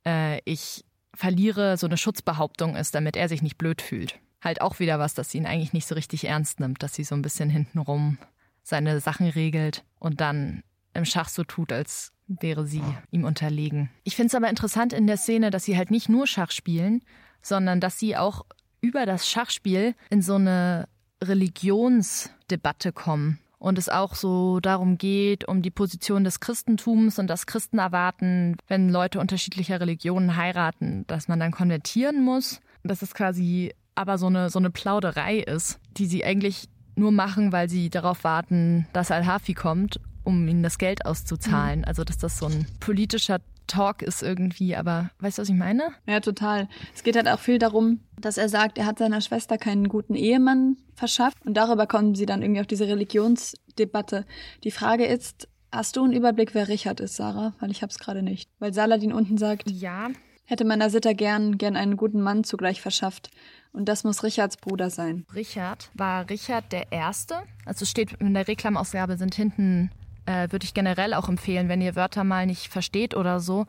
[0.05, 4.19] äh, ich verliere, so eine Schutzbehauptung ist, damit er sich nicht blöd fühlt.
[4.41, 7.03] Halt auch wieder was, dass sie ihn eigentlich nicht so richtig ernst nimmt, dass sie
[7.03, 8.17] so ein bisschen hintenrum
[8.63, 13.89] seine Sachen regelt und dann im Schach so tut, als wäre sie ihm unterlegen.
[14.03, 17.03] Ich finde es aber interessant in der Szene, dass sie halt nicht nur Schach spielen,
[17.41, 18.45] sondern dass sie auch
[18.81, 20.87] über das Schachspiel in so eine
[21.23, 27.47] Religionsdebatte kommen und es auch so darum geht, um die Position des Christentums und das
[27.47, 32.61] Christen erwarten, wenn Leute unterschiedlicher Religionen heiraten, dass man dann konvertieren muss.
[32.83, 37.51] Dass es quasi aber so eine, so eine Plauderei ist, die sie eigentlich nur machen,
[37.51, 41.79] weil sie darauf warten, dass Al-Hafi kommt, um ihnen das Geld auszuzahlen.
[41.79, 41.85] Mhm.
[41.85, 45.91] Also dass das so ein politischer Talk ist irgendwie, aber weißt du, was ich meine?
[46.07, 46.67] Ja, total.
[46.93, 50.15] Es geht halt auch viel darum, dass er sagt, er hat seiner Schwester keinen guten
[50.15, 54.25] Ehemann verschafft und darüber kommen sie dann irgendwie auf diese Religionsdebatte.
[54.63, 57.53] Die Frage ist, hast du einen Überblick, wer Richard ist, Sarah?
[57.59, 58.49] Weil ich hab's gerade nicht.
[58.59, 60.09] Weil Saladin unten sagt, ja.
[60.45, 63.31] hätte meiner Sitter gern, gern einen guten Mann zugleich verschafft.
[63.73, 65.25] Und das muss Richards Bruder sein.
[65.33, 67.35] Richard war Richard der Erste.
[67.65, 69.91] Also steht in der Reklamausgabe sind hinten
[70.25, 73.65] äh, würde ich generell auch empfehlen, wenn ihr Wörter mal nicht versteht oder so,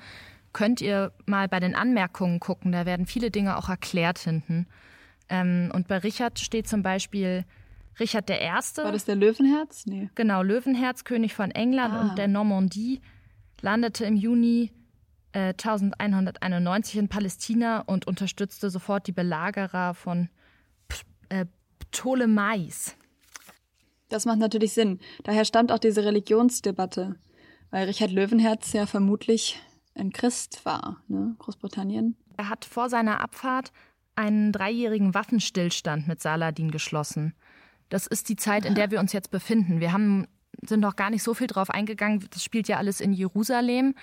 [0.52, 2.72] könnt ihr mal bei den Anmerkungen gucken.
[2.72, 4.66] Da werden viele Dinge auch erklärt hinten.
[5.28, 7.44] Ähm, und bei Richard steht zum Beispiel
[7.98, 8.84] Richard der Erste.
[8.84, 9.86] War das der Löwenherz?
[9.86, 10.10] Nee.
[10.14, 12.00] Genau, Löwenherz, König von England ah.
[12.02, 13.00] und der Normandie,
[13.60, 14.70] landete im Juni
[15.32, 20.28] äh, 1191 in Palästina und unterstützte sofort die Belagerer von
[20.88, 20.96] P
[21.28, 21.46] äh,
[21.78, 22.96] Ptolemais.
[24.08, 25.00] Das macht natürlich Sinn.
[25.24, 27.16] Daher stammt auch diese Religionsdebatte,
[27.70, 29.60] weil Richard Löwenherz ja vermutlich
[29.94, 31.34] ein Christ war, ne?
[31.38, 32.16] Großbritannien.
[32.36, 33.72] Er hat vor seiner Abfahrt
[34.14, 37.34] einen dreijährigen Waffenstillstand mit Saladin geschlossen.
[37.88, 39.80] Das ist die Zeit, in der wir uns jetzt befinden.
[39.80, 40.26] Wir haben,
[40.62, 42.26] sind noch gar nicht so viel drauf eingegangen.
[42.30, 43.94] Das spielt ja alles in Jerusalem.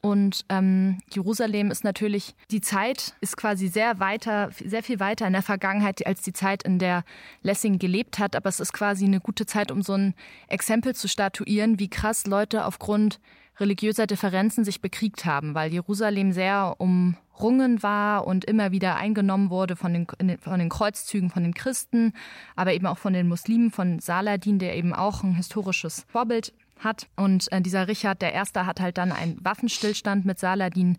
[0.00, 5.32] Und ähm, Jerusalem ist natürlich, die Zeit ist quasi sehr weiter, sehr viel weiter in
[5.32, 7.04] der Vergangenheit als die Zeit, in der
[7.42, 8.36] Lessing gelebt hat.
[8.36, 10.14] Aber es ist quasi eine gute Zeit, um so ein
[10.46, 13.18] Exempel zu statuieren, wie krass Leute aufgrund
[13.58, 19.74] religiöser Differenzen sich bekriegt haben, weil Jerusalem sehr umrungen war und immer wieder eingenommen wurde
[19.74, 20.06] von den,
[20.38, 22.12] von den Kreuzzügen von den Christen,
[22.54, 27.08] aber eben auch von den Muslimen, von Saladin, der eben auch ein historisches Vorbild hat.
[27.16, 30.98] Und äh, dieser Richard Erste hat halt dann einen Waffenstillstand mit Saladin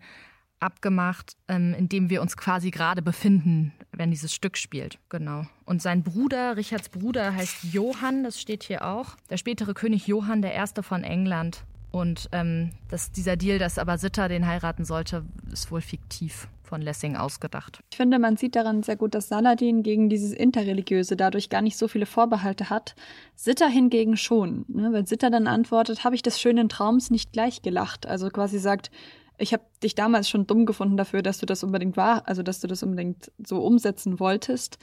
[0.59, 4.99] abgemacht, ähm, in dem wir uns quasi gerade befinden, wenn dieses Stück spielt.
[5.09, 5.45] Genau.
[5.65, 9.15] Und sein Bruder, Richards Bruder, heißt Johann, das steht hier auch.
[9.29, 11.63] Der spätere König Johann Erste von England.
[11.91, 16.81] Und ähm, das, dieser Deal, dass aber Sitter den heiraten sollte, ist wohl fiktiv von
[16.83, 17.79] Lessing ausgedacht.
[17.89, 21.77] Ich finde, man sieht daran sehr gut, dass Saladin gegen dieses Interreligiöse dadurch gar nicht
[21.77, 22.95] so viele Vorbehalte hat.
[23.35, 24.65] Sitter hingegen schon.
[24.67, 24.93] Ne?
[24.93, 28.05] Weil Sitter dann antwortet, habe ich des schönen Traums nicht gleich gelacht.
[28.05, 28.91] Also quasi sagt,
[29.39, 32.59] ich habe dich damals schon dumm gefunden dafür, dass du das unbedingt war, also dass
[32.59, 34.77] du das unbedingt so umsetzen wolltest.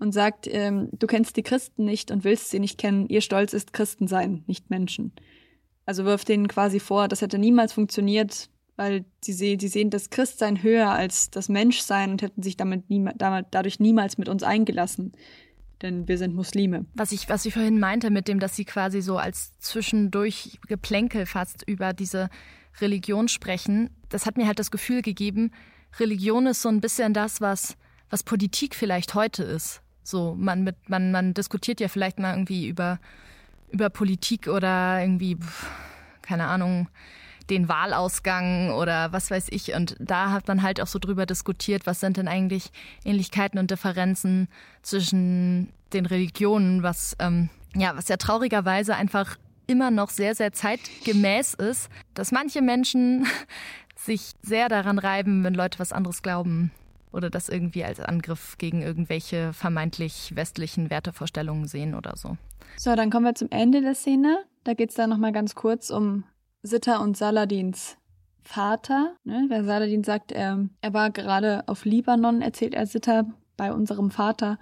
[0.00, 3.08] Und sagt, ähm, du kennst die Christen nicht und willst sie nicht kennen.
[3.08, 5.12] Ihr Stolz ist Christen sein, nicht Menschen.
[5.88, 10.10] Also wirft denen quasi vor, das hätte niemals funktioniert, weil sie, sehen, sie sehen das
[10.10, 15.12] Christsein höher als das Menschsein und hätten sich damit, nie, dadurch niemals mit uns eingelassen.
[15.80, 16.84] Denn wir sind Muslime.
[16.92, 21.24] Was ich, was ich vorhin meinte mit dem, dass sie quasi so als zwischendurch Geplänkel
[21.24, 22.28] fast über diese
[22.82, 25.52] Religion sprechen, das hat mir halt das Gefühl gegeben,
[25.98, 27.78] Religion ist so ein bisschen das, was,
[28.10, 29.80] was Politik vielleicht heute ist.
[30.02, 33.00] So, man, mit, man, man diskutiert ja vielleicht mal irgendwie über,
[33.70, 35.36] über Politik oder irgendwie,
[36.22, 36.88] keine Ahnung,
[37.50, 39.74] den Wahlausgang oder was weiß ich.
[39.74, 42.70] Und da hat man halt auch so drüber diskutiert, was sind denn eigentlich
[43.04, 44.48] Ähnlichkeiten und Differenzen
[44.82, 51.54] zwischen den Religionen, was ähm, ja, was ja traurigerweise einfach immer noch sehr, sehr zeitgemäß
[51.54, 53.26] ist, dass manche Menschen
[53.96, 56.70] sich sehr daran reiben, wenn Leute was anderes glauben
[57.12, 62.36] oder das irgendwie als Angriff gegen irgendwelche vermeintlich westlichen Wertevorstellungen sehen oder so.
[62.76, 64.44] So, dann kommen wir zum Ende der Szene.
[64.64, 66.24] Da geht es dann nochmal ganz kurz um
[66.62, 67.96] Sitter und Saladins
[68.42, 69.14] Vater.
[69.24, 69.46] Ne?
[69.48, 74.58] Wer Saladin sagt, er, er war gerade auf Libanon, erzählt er Sitter bei unserem Vater.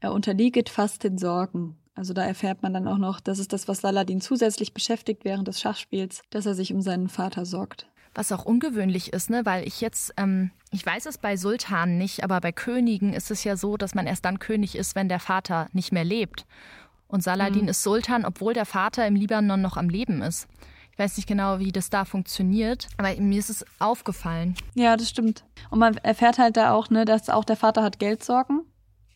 [0.00, 1.76] Er unterlieget fast den Sorgen.
[1.94, 5.48] Also da erfährt man dann auch noch, das ist das, was Saladin zusätzlich beschäftigt während
[5.48, 7.88] des Schachspiels, dass er sich um seinen Vater sorgt.
[8.18, 9.46] Was auch ungewöhnlich ist, ne?
[9.46, 13.44] weil ich jetzt, ähm, ich weiß es bei Sultanen nicht, aber bei Königen ist es
[13.44, 16.44] ja so, dass man erst dann König ist, wenn der Vater nicht mehr lebt.
[17.06, 17.68] Und Saladin mhm.
[17.68, 20.48] ist Sultan, obwohl der Vater im Libanon noch am Leben ist.
[20.90, 24.56] Ich weiß nicht genau, wie das da funktioniert, aber mir ist es aufgefallen.
[24.74, 25.44] Ja, das stimmt.
[25.70, 28.62] Und man erfährt halt da auch, ne, dass auch der Vater hat Geldsorgen.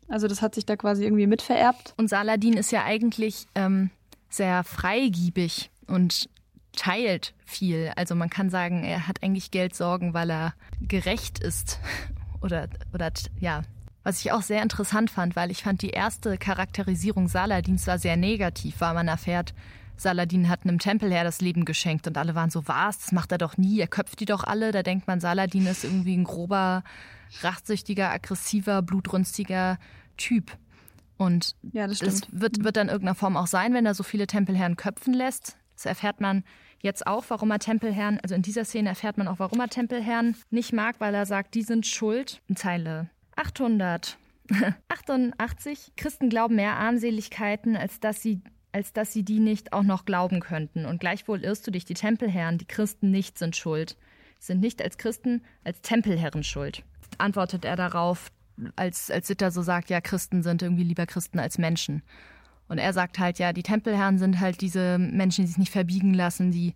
[0.06, 1.94] Also das hat sich da quasi irgendwie mitvererbt.
[1.96, 3.90] Und Saladin ist ja eigentlich ähm,
[4.28, 6.28] sehr freigiebig und
[6.72, 7.92] teilt viel.
[7.96, 11.78] Also man kann sagen, er hat eigentlich Geldsorgen, weil er gerecht ist.
[12.40, 13.62] Oder, oder ja,
[14.02, 18.16] was ich auch sehr interessant fand, weil ich fand, die erste Charakterisierung Saladins war sehr
[18.16, 19.54] negativ, weil man erfährt,
[19.96, 23.38] Saladin hat einem Tempelherr das Leben geschenkt und alle waren so, was, das macht er
[23.38, 24.72] doch nie, er köpft die doch alle.
[24.72, 26.82] Da denkt man, Saladin ist irgendwie ein grober,
[27.42, 29.78] rachsüchtiger, aggressiver, blutrünstiger
[30.16, 30.56] Typ.
[31.16, 34.02] Und ja, das, das wird, wird dann in irgendeiner Form auch sein, wenn er so
[34.02, 35.56] viele Tempelherren köpfen lässt.
[35.76, 36.42] Das erfährt man
[36.82, 40.36] jetzt auch, warum er Tempelherren, also in dieser Szene erfährt man auch, warum er Tempelherren
[40.50, 42.40] nicht mag, weil er sagt, die sind schuld.
[42.48, 45.92] In Zeile 888.
[45.96, 48.42] Christen glauben mehr Armseligkeiten, als dass sie
[48.72, 50.86] als dass sie die nicht auch noch glauben könnten.
[50.86, 53.96] Und gleichwohl irrst du dich, die Tempelherren, die Christen nicht sind schuld,
[54.38, 56.82] sind nicht als Christen, als Tempelherren schuld.
[57.18, 58.32] Antwortet er darauf,
[58.76, 62.02] als, als Sitter so sagt, ja, Christen sind irgendwie lieber Christen als Menschen.
[62.72, 66.14] Und er sagt halt, ja, die Tempelherren sind halt diese Menschen, die sich nicht verbiegen
[66.14, 66.72] lassen, die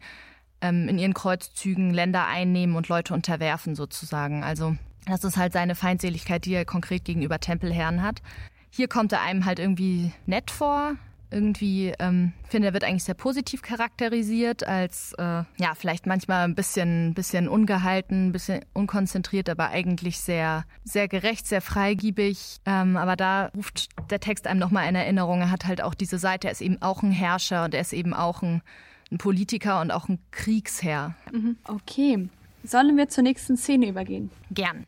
[0.60, 4.44] ähm, in ihren Kreuzzügen Länder einnehmen und Leute unterwerfen sozusagen.
[4.44, 8.20] Also das ist halt seine Feindseligkeit, die er konkret gegenüber Tempelherren hat.
[8.68, 10.96] Hier kommt er einem halt irgendwie nett vor,
[11.30, 15.22] irgendwie, ähm, finde, er wird eigentlich sehr positiv charakterisiert, als äh,
[15.56, 21.46] ja, vielleicht manchmal ein bisschen, bisschen ungehalten, ein bisschen unkonzentriert, aber eigentlich sehr, sehr gerecht,
[21.46, 22.58] sehr freigiebig.
[22.64, 26.18] Ähm, aber da ruft der Text einem nochmal in Erinnerung, er hat halt auch diese
[26.18, 28.62] Seite, er ist eben auch ein Herrscher und er ist eben auch ein,
[29.10, 31.14] ein Politiker und auch ein Kriegsherr.
[31.32, 31.56] Mhm.
[31.64, 32.28] Okay.
[32.64, 34.30] Sollen wir zur nächsten Szene übergehen?
[34.50, 34.86] Gern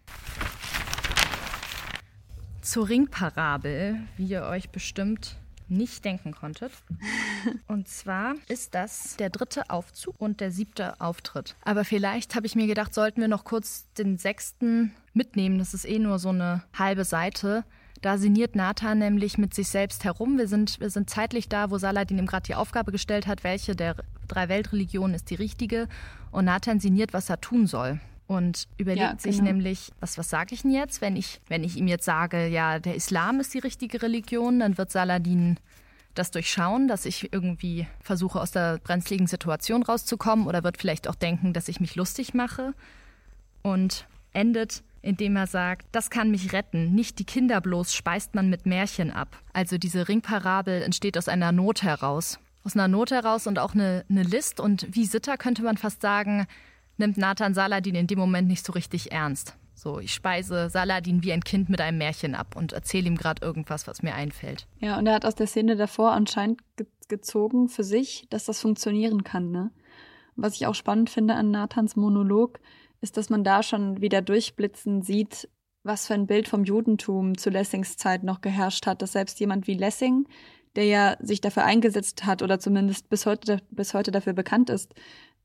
[2.68, 5.38] zur Ringparabel, wie ihr euch bestimmt
[5.70, 6.72] nicht denken konntet.
[7.66, 11.56] Und zwar ist das der dritte Aufzug und der siebte Auftritt.
[11.62, 15.58] Aber vielleicht habe ich mir gedacht, sollten wir noch kurz den sechsten mitnehmen.
[15.58, 17.64] Das ist eh nur so eine halbe Seite.
[18.00, 20.38] Da sinniert Nathan nämlich mit sich selbst herum.
[20.38, 23.74] Wir sind, wir sind zeitlich da, wo Saladin ihm gerade die Aufgabe gestellt hat, welche
[23.74, 23.96] der
[24.28, 25.88] drei Weltreligionen ist die richtige.
[26.30, 29.22] Und Nathan sinniert, was er tun soll und überlegt ja, genau.
[29.22, 32.46] sich nämlich, was, was sage ich denn jetzt, wenn ich, wenn ich ihm jetzt sage,
[32.46, 35.58] ja, der Islam ist die richtige Religion, dann wird Saladin
[36.14, 41.14] das durchschauen, dass ich irgendwie versuche, aus der brenzligen Situation rauszukommen oder wird vielleicht auch
[41.14, 42.74] denken, dass ich mich lustig mache
[43.62, 48.50] und endet, indem er sagt, das kann mich retten, nicht die Kinder bloß speist man
[48.50, 49.38] mit Märchen ab.
[49.54, 52.38] Also diese Ringparabel entsteht aus einer Not heraus.
[52.62, 56.02] Aus einer Not heraus und auch eine, eine List und wie Sitter könnte man fast
[56.02, 56.46] sagen,
[56.98, 59.56] nimmt Nathan Saladin in dem Moment nicht so richtig ernst.
[59.74, 63.46] So, ich speise Saladin wie ein Kind mit einem Märchen ab und erzähle ihm gerade
[63.46, 64.66] irgendwas, was mir einfällt.
[64.80, 68.60] Ja, und er hat aus der Szene davor anscheinend ge gezogen für sich, dass das
[68.60, 69.50] funktionieren kann.
[69.50, 69.70] Ne?
[70.36, 72.60] Was ich auch spannend finde an Nathans Monolog,
[73.00, 75.48] ist, dass man da schon wieder durchblitzen sieht,
[75.82, 79.66] was für ein Bild vom Judentum zu Lessings Zeit noch geherrscht hat, dass selbst jemand
[79.66, 80.26] wie Lessing,
[80.76, 84.94] der ja sich dafür eingesetzt hat oder zumindest bis heute, bis heute dafür bekannt ist,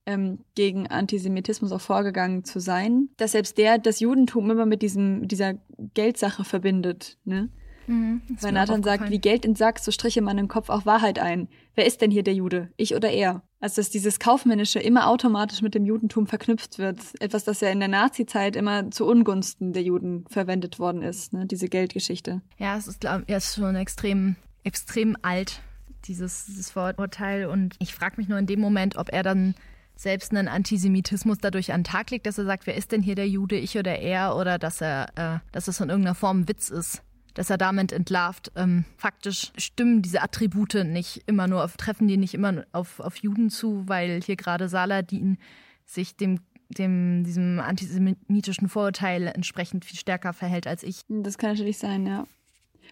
[0.05, 5.27] ähm, gegen Antisemitismus auch vorgegangen zu sein, dass selbst der das Judentum immer mit diesem,
[5.27, 5.55] dieser
[5.93, 7.17] Geldsache verbindet.
[7.25, 7.49] Ne?
[7.87, 11.19] Mhm, Weil Nathan sagt, wie Geld in Sack, so striche man im Kopf auch Wahrheit
[11.19, 11.47] ein.
[11.75, 12.69] Wer ist denn hier der Jude?
[12.77, 13.43] Ich oder er?
[13.59, 16.99] Also, dass dieses Kaufmännische immer automatisch mit dem Judentum verknüpft wird.
[17.19, 21.45] Etwas, das ja in der Nazi-Zeit immer zu Ungunsten der Juden verwendet worden ist, ne?
[21.45, 22.41] diese Geldgeschichte.
[22.57, 25.61] Ja, es ist, glaub, ja, es ist schon extrem, extrem alt,
[26.05, 27.45] dieses, dieses Vorurteil.
[27.45, 29.55] Und ich frage mich nur in dem Moment, ob er dann
[29.95, 33.15] selbst einen Antisemitismus dadurch an den Tag legt, dass er sagt, wer ist denn hier
[33.15, 36.47] der Jude, ich oder er, oder dass er, äh, dass es in irgendeiner Form ein
[36.47, 37.03] Witz ist,
[37.33, 38.51] dass er damit entlarvt.
[38.55, 43.17] Ähm, faktisch stimmen diese Attribute nicht immer nur auf, treffen die nicht immer auf, auf
[43.17, 45.37] Juden zu, weil hier gerade Saladin
[45.85, 46.39] sich dem
[46.77, 51.01] dem, diesem antisemitischen Vorurteil entsprechend viel stärker verhält als ich.
[51.07, 52.25] Das kann natürlich sein, ja.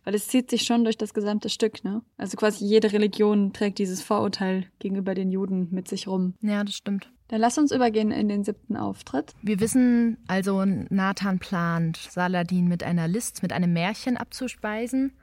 [0.04, 2.02] Weil es zieht sich schon durch das gesamte Stück, ne?
[2.18, 6.34] Also quasi jede Religion trägt dieses Vorurteil gegenüber den Juden mit sich rum.
[6.42, 7.12] Ja, das stimmt.
[7.28, 9.34] Dann lass uns übergehen in den siebten Auftritt.
[9.42, 15.14] Wir wissen also, Nathan plant, Saladin mit einer List, mit einem Märchen abzuspeisen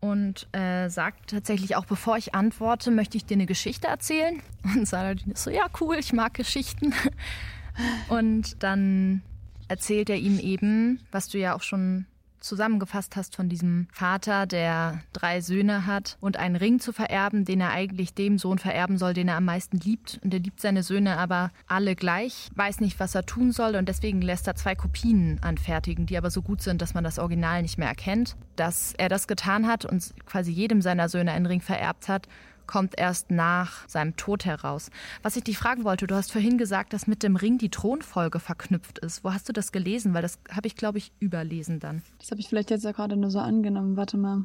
[0.00, 4.42] und äh, sagt tatsächlich auch, bevor ich antworte, möchte ich dir eine Geschichte erzählen.
[4.74, 6.94] Und Saladin ist so, ja, cool, ich mag Geschichten.
[8.08, 9.22] Und dann
[9.68, 12.06] erzählt er ihm eben, was du ja auch schon
[12.40, 17.60] zusammengefasst hast von diesem Vater, der drei Söhne hat und einen Ring zu vererben, den
[17.60, 20.20] er eigentlich dem Sohn vererben soll, den er am meisten liebt.
[20.24, 23.88] Und er liebt seine Söhne aber alle gleich, weiß nicht, was er tun soll und
[23.88, 27.62] deswegen lässt er zwei Kopien anfertigen, die aber so gut sind, dass man das Original
[27.62, 28.36] nicht mehr erkennt.
[28.56, 32.28] Dass er das getan hat und quasi jedem seiner Söhne einen Ring vererbt hat,
[32.70, 34.90] kommt erst nach seinem Tod heraus.
[35.24, 38.38] Was ich dich fragen wollte, du hast vorhin gesagt, dass mit dem Ring die Thronfolge
[38.38, 39.24] verknüpft ist.
[39.24, 40.14] Wo hast du das gelesen?
[40.14, 42.02] Weil das habe ich, glaube ich, überlesen dann.
[42.20, 43.96] Das habe ich vielleicht jetzt ja gerade nur so angenommen.
[43.96, 44.44] Warte mal.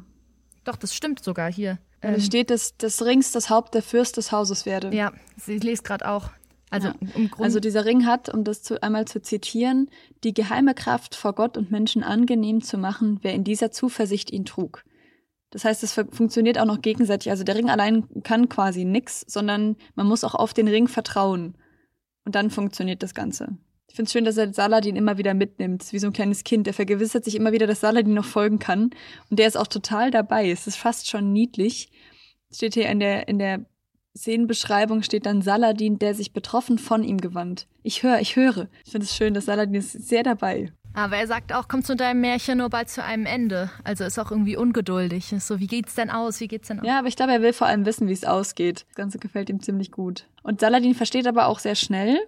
[0.64, 1.78] Doch, das stimmt sogar hier.
[2.02, 4.92] Ähm, es steht, dass des Rings das Haupt der Fürst des Hauses werde.
[4.92, 5.12] Ja,
[5.46, 6.30] ich lese gerade auch.
[6.68, 6.94] Also, ja.
[7.38, 9.88] also dieser Ring hat, um das zu, einmal zu zitieren,
[10.24, 14.44] die geheime Kraft vor Gott und Menschen angenehm zu machen, wer in dieser Zuversicht ihn
[14.44, 14.82] trug.
[15.56, 17.30] Das heißt, es funktioniert auch noch gegenseitig.
[17.30, 21.56] Also der Ring allein kann quasi nichts, sondern man muss auch auf den Ring vertrauen.
[22.26, 23.56] Und dann funktioniert das Ganze.
[23.88, 26.66] Ich finde es schön, dass er Saladin immer wieder mitnimmt, wie so ein kleines Kind.
[26.66, 28.90] Der vergewissert sich immer wieder, dass Saladin noch folgen kann.
[29.30, 30.50] Und der ist auch total dabei.
[30.50, 31.90] Es ist fast schon niedlich.
[32.52, 33.64] Steht hier in der, in der
[34.14, 37.66] Szenenbeschreibung steht dann Saladin, der sich betroffen von ihm gewandt.
[37.82, 38.68] Ich höre, ich höre.
[38.84, 40.74] Ich finde es schön, dass Saladin ist sehr dabei.
[40.96, 43.70] Aber er sagt auch, komm zu deinem Märchen nur bald zu einem Ende.
[43.84, 45.34] Also ist auch irgendwie ungeduldig.
[45.40, 46.40] So, wie geht's denn aus?
[46.40, 46.86] Wie geht's denn aus?
[46.86, 48.86] Ja, aber ich glaube, er will vor allem wissen, wie es ausgeht.
[48.88, 50.26] Das Ganze gefällt ihm ziemlich gut.
[50.42, 52.18] Und Saladin versteht aber auch sehr schnell,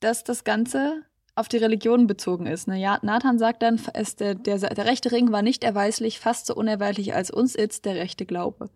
[0.00, 1.02] dass das Ganze
[1.34, 2.66] auf die Religion bezogen ist.
[2.66, 2.80] Ne?
[2.80, 6.54] Ja, Nathan sagt dann, es, der, der, der rechte Ring war nicht erweislich, fast so
[6.54, 8.70] unerweislich als uns ist der rechte Glaube.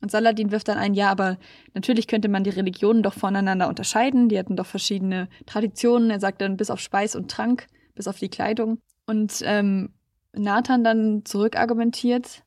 [0.00, 1.38] Und Saladin wirft dann ein, ja, aber
[1.74, 4.28] natürlich könnte man die Religionen doch voneinander unterscheiden.
[4.28, 6.10] Die hatten doch verschiedene Traditionen.
[6.10, 8.80] Er sagt dann bis auf Speis und Trank, bis auf die Kleidung.
[9.06, 9.90] Und ähm,
[10.32, 12.44] Nathan dann zurückargumentiert,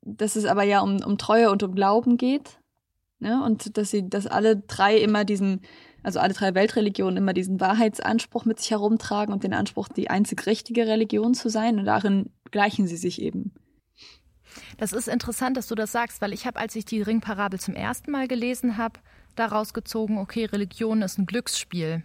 [0.00, 2.60] dass es aber ja um, um Treue und um Glauben geht.
[3.18, 3.42] Ne?
[3.44, 5.60] Und dass sie, dass alle drei immer diesen,
[6.02, 10.46] also alle drei Weltreligionen immer diesen Wahrheitsanspruch mit sich herumtragen und den Anspruch, die einzig
[10.46, 11.78] richtige Religion zu sein.
[11.78, 13.52] Und darin gleichen sie sich eben.
[14.76, 17.74] Das ist interessant, dass du das sagst, weil ich habe, als ich die Ringparabel zum
[17.74, 19.00] ersten Mal gelesen habe,
[19.34, 22.04] daraus gezogen, okay, Religion ist ein Glücksspiel.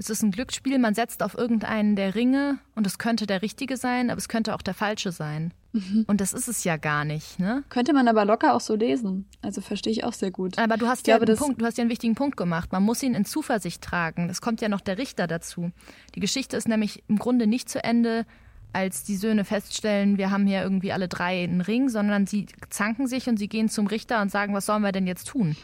[0.00, 3.76] Es ist ein Glücksspiel, man setzt auf irgendeinen der Ringe und es könnte der richtige
[3.76, 5.52] sein, aber es könnte auch der falsche sein.
[5.72, 6.04] Mhm.
[6.06, 7.64] Und das ist es ja gar nicht, ne?
[7.68, 9.26] Könnte man aber locker auch so lesen.
[9.42, 10.56] Also verstehe ich auch sehr gut.
[10.56, 12.70] Aber du hast, ja glaube, Punkt, du hast ja einen wichtigen Punkt gemacht.
[12.70, 14.30] Man muss ihn in Zuversicht tragen.
[14.30, 15.72] Es kommt ja noch der Richter dazu.
[16.14, 18.24] Die Geschichte ist nämlich im Grunde nicht zu Ende,
[18.72, 23.06] als die Söhne feststellen, wir haben hier irgendwie alle drei einen Ring, sondern sie zanken
[23.06, 25.56] sich und sie gehen zum Richter und sagen, was sollen wir denn jetzt tun?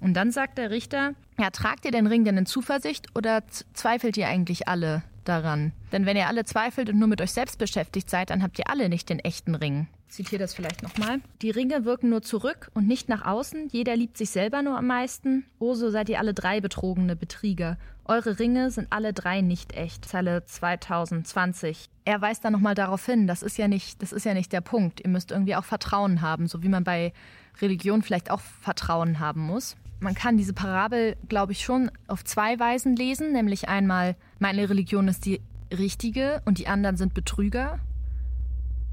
[0.00, 4.16] Und dann sagt der Richter, ja, tragt ihr den Ring denn in Zuversicht oder zweifelt
[4.16, 5.72] ihr eigentlich alle daran?
[5.92, 8.70] Denn wenn ihr alle zweifelt und nur mit euch selbst beschäftigt seid, dann habt ihr
[8.70, 9.88] alle nicht den echten Ring.
[10.08, 11.20] Ich zitiere das vielleicht nochmal.
[11.42, 13.68] Die Ringe wirken nur zurück und nicht nach außen.
[13.70, 15.44] Jeder liebt sich selber nur am meisten.
[15.58, 17.76] Oh, so seid ihr alle drei betrogene Betrieger.
[18.04, 20.04] Eure Ringe sind alle drei nicht echt.
[20.04, 21.88] Zelle 2020.
[22.04, 24.60] Er weist dann nochmal darauf hin, das ist ja nicht, das ist ja nicht der
[24.60, 25.00] Punkt.
[25.00, 27.12] Ihr müsst irgendwie auch Vertrauen haben, so wie man bei
[27.60, 29.76] Religion vielleicht auch Vertrauen haben muss.
[30.00, 35.08] Man kann diese Parabel, glaube ich, schon auf zwei Weisen lesen, nämlich einmal, meine Religion
[35.08, 35.40] ist die
[35.76, 37.80] richtige und die anderen sind Betrüger.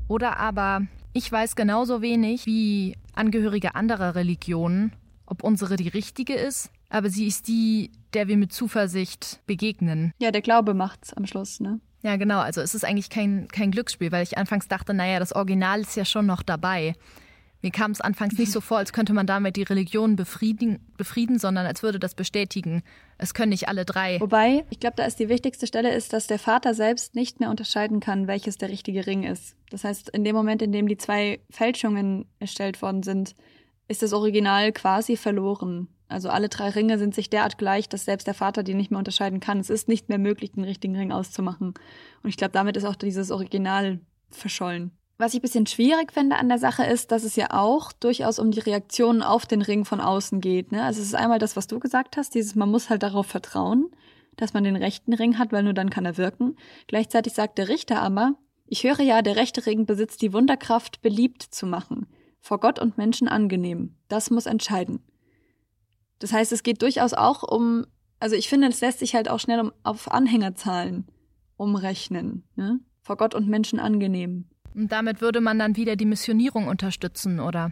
[0.08, 4.94] Oder aber, ich weiß genauso wenig wie Angehörige anderer Religionen,
[5.26, 10.14] ob unsere die richtige ist, aber sie ist die, der wir mit Zuversicht begegnen.
[10.20, 11.80] Ja, der Glaube macht's am Schluss, ne?
[12.04, 12.40] Ja, genau.
[12.40, 15.96] Also es ist eigentlich kein, kein Glücksspiel, weil ich anfangs dachte, naja, das Original ist
[15.96, 16.96] ja schon noch dabei.
[17.64, 21.40] Mir kam es anfangs nicht so vor, als könnte man damit die Religion befrieden, befrieden,
[21.40, 22.84] sondern als würde das bestätigen.
[23.18, 24.20] Es können nicht alle drei.
[24.20, 27.50] Wobei, ich glaube, da ist die wichtigste Stelle ist, dass der Vater selbst nicht mehr
[27.50, 29.56] unterscheiden kann, welches der richtige Ring ist.
[29.70, 33.34] Das heißt, in dem Moment, in dem die zwei Fälschungen erstellt worden sind,
[33.88, 35.88] ist das Original quasi verloren.
[36.10, 39.00] Also alle drei Ringe sind sich derart gleich, dass selbst der Vater die nicht mehr
[39.00, 39.62] unterscheiden kann.
[39.62, 41.76] Es ist nicht mehr möglich, den richtigen Ring auszumachen.
[42.24, 44.92] Und ich glaube, damit ist auch dieses Original verschollen.
[45.18, 48.40] Was ich ein bisschen schwierig finde an der Sache ist, dass es ja auch durchaus
[48.40, 50.72] um die Reaktionen auf den Ring von außen geht.
[50.72, 50.84] Ne?
[50.84, 53.92] Also es ist einmal das, was du gesagt hast, dieses, man muss halt darauf vertrauen,
[54.36, 56.56] dass man den rechten Ring hat, weil nur dann kann er wirken.
[56.88, 61.44] Gleichzeitig sagt der Richter aber, ich höre ja, der rechte Ring besitzt die Wunderkraft, beliebt
[61.44, 62.08] zu machen,
[62.40, 63.96] vor Gott und Menschen angenehm.
[64.08, 65.04] Das muss entscheiden.
[66.18, 67.86] Das heißt, es geht durchaus auch um,
[68.20, 71.08] also ich finde, es lässt sich halt auch schnell um, auf Anhängerzahlen
[71.58, 72.44] umrechnen.
[72.56, 72.80] Ne?
[73.02, 74.50] Vor Gott und Menschen angenehm.
[74.76, 77.72] Und damit würde man dann wieder die Missionierung unterstützen, oder?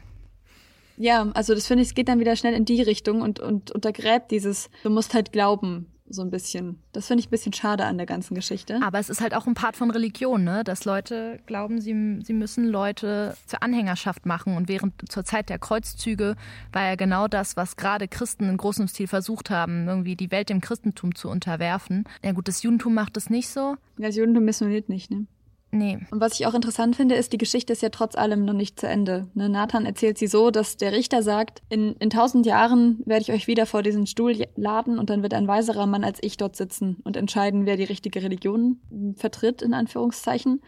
[0.98, 3.72] Ja, also das finde ich, es geht dann wieder schnell in die Richtung und, und
[3.72, 6.80] untergräbt dieses, du musst halt glauben, so ein bisschen.
[6.92, 8.80] Das finde ich ein bisschen schade an der ganzen Geschichte.
[8.84, 10.64] Aber es ist halt auch ein Part von Religion, ne?
[10.64, 14.56] dass Leute glauben, sie, sie müssen Leute zur Anhängerschaft machen.
[14.56, 16.36] Und während zur Zeit der Kreuzzüge
[16.72, 20.50] war ja genau das, was gerade Christen in großem Stil versucht haben, irgendwie die Welt
[20.50, 22.04] dem Christentum zu unterwerfen.
[22.24, 23.76] Ja gut, das Judentum macht das nicht so.
[23.98, 25.26] Ja, das Judentum missioniert nicht, ne?
[25.72, 26.00] Nee.
[26.12, 28.78] Und was ich auch interessant finde, ist, die Geschichte ist ja trotz allem noch nicht
[28.80, 29.30] zu Ende.
[29.34, 33.32] Ne, Nathan erzählt sie so, dass der Richter sagt, in, in tausend Jahren werde ich
[33.32, 36.58] euch wieder vor diesen Stuhl laden und dann wird ein weiserer Mann als ich dort
[36.58, 38.82] sitzen und entscheiden, wer die richtige Religion
[39.16, 40.62] vertritt, in Anführungszeichen.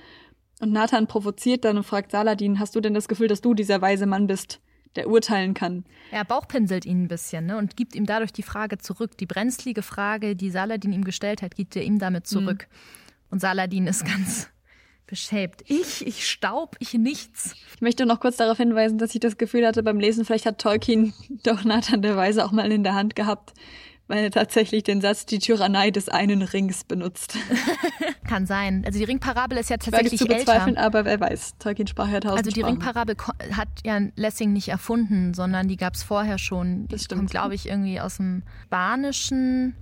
[0.61, 3.81] Und Nathan provoziert dann und fragt Saladin, hast du denn das Gefühl, dass du dieser
[3.81, 4.61] weise Mann bist,
[4.95, 5.83] der urteilen kann.
[6.11, 9.17] Er bauchpinselt ihn ein bisschen ne, und gibt ihm dadurch die Frage zurück.
[9.17, 12.67] Die brenzlige Frage, die Saladin ihm gestellt hat, gibt er ihm damit zurück.
[12.69, 13.27] Mhm.
[13.31, 14.52] Und Saladin ist ganz
[15.13, 15.61] beschämt.
[15.67, 17.55] Ich, ich Staub, ich nichts.
[17.75, 20.57] Ich möchte noch kurz darauf hinweisen, dass ich das Gefühl hatte beim Lesen, vielleicht hat
[20.57, 23.53] Tolkien doch Nathan der Weise auch mal in der Hand gehabt,
[24.07, 27.37] weil er tatsächlich den Satz die Tyrannei des einen Rings benutzt.
[28.27, 28.81] Kann sein.
[28.87, 30.81] Also die Ringparabel ist ja tatsächlich zu bezweifeln, älter.
[30.81, 31.59] aber wer weiß.
[31.59, 32.81] Tolkien sprach ja tausend Also die Sprachen.
[32.81, 33.15] Ringparabel
[33.51, 36.87] hat ja Lessing nicht erfunden, sondern die gab es vorher schon.
[36.87, 37.19] Die das stimmt.
[37.19, 39.75] kommt, glaube ich, irgendwie aus dem Spanischen.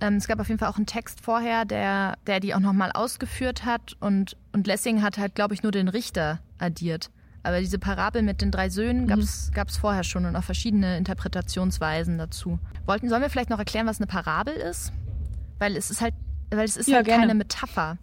[0.00, 2.90] Ähm, es gab auf jeden Fall auch einen Text vorher, der, der die auch nochmal
[2.92, 3.96] ausgeführt hat.
[4.00, 7.10] Und, und Lessing hat halt, glaube ich, nur den Richter addiert.
[7.42, 9.80] Aber diese Parabel mit den drei Söhnen gab es mhm.
[9.80, 12.58] vorher schon und auch verschiedene Interpretationsweisen dazu.
[12.84, 14.92] Wollten, sollen wir vielleicht noch erklären, was eine Parabel ist?
[15.58, 16.14] Weil es ist halt,
[16.50, 17.96] weil es ist ja, halt keine Metapher.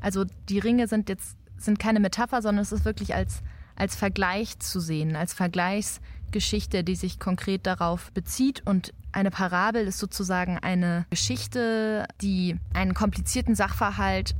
[0.00, 3.42] Also die Ringe sind jetzt sind keine Metapher, sondern es ist wirklich als,
[3.76, 8.62] als Vergleich zu sehen, als Vergleichsgeschichte, die sich konkret darauf bezieht.
[8.64, 14.34] Und eine Parabel ist sozusagen eine Geschichte, die einen komplizierten Sachverhalt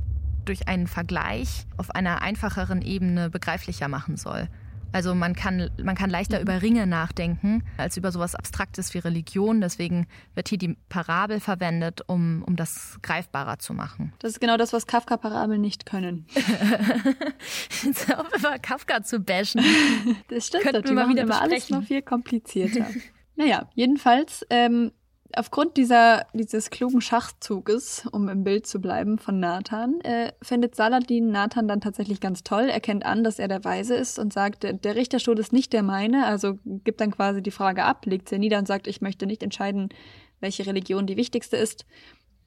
[0.45, 4.47] durch einen Vergleich auf einer einfacheren Ebene begreiflicher machen soll.
[4.93, 6.43] Also man kann, man kann leichter mhm.
[6.43, 9.61] über Ringe nachdenken als über sowas Abstraktes wie Religion.
[9.61, 14.13] Deswegen wird hier die Parabel verwendet, um, um das greifbarer zu machen.
[14.19, 16.25] Das ist genau das, was Kafka-Parabeln nicht können.
[17.83, 19.63] Jetzt auf immer Kafka zu bashen.
[20.27, 22.85] Das stimmt, Könnten wir wieder immer alles noch viel komplizierter.
[23.35, 24.91] naja, jedenfalls ähm,
[25.35, 31.31] aufgrund dieser, dieses klugen Schachzuges, um im Bild zu bleiben, von Nathan, äh, findet Saladin
[31.31, 34.95] Nathan dann tatsächlich ganz toll, erkennt an, dass er der Weise ist und sagt, der
[34.95, 38.59] Richterstuhl ist nicht der meine, also gibt dann quasi die Frage ab, legt sie nieder
[38.59, 39.89] und sagt, ich möchte nicht entscheiden,
[40.39, 41.85] welche Religion die wichtigste ist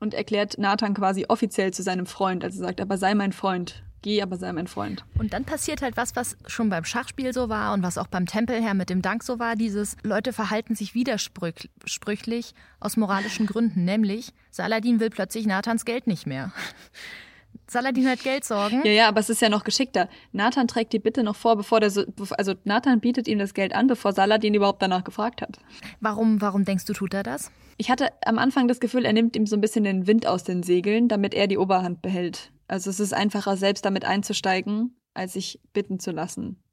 [0.00, 4.20] und erklärt Nathan quasi offiziell zu seinem Freund, also sagt, aber sei mein Freund geh,
[4.20, 5.02] aber sei mein Freund.
[5.18, 8.26] Und dann passiert halt was, was schon beim Schachspiel so war und was auch beim
[8.26, 14.32] Tempelherr mit dem Dank so war, dieses Leute verhalten sich widersprüchlich aus moralischen Gründen, nämlich
[14.50, 16.52] Saladin will plötzlich Nathans Geld nicht mehr.
[17.66, 18.82] Saladin hat Geldsorgen.
[18.84, 20.10] Ja, ja, aber es ist ja noch geschickter.
[20.32, 22.04] Nathan trägt die Bitte noch vor, bevor der, so,
[22.36, 25.58] also Nathan bietet ihm das Geld an, bevor Saladin überhaupt danach gefragt hat.
[26.00, 27.50] Warum, warum denkst du, tut er das?
[27.78, 30.44] Ich hatte am Anfang das Gefühl, er nimmt ihm so ein bisschen den Wind aus
[30.44, 32.50] den Segeln, damit er die Oberhand behält.
[32.66, 36.64] Also es ist einfacher, selbst damit einzusteigen, als sich bitten zu lassen.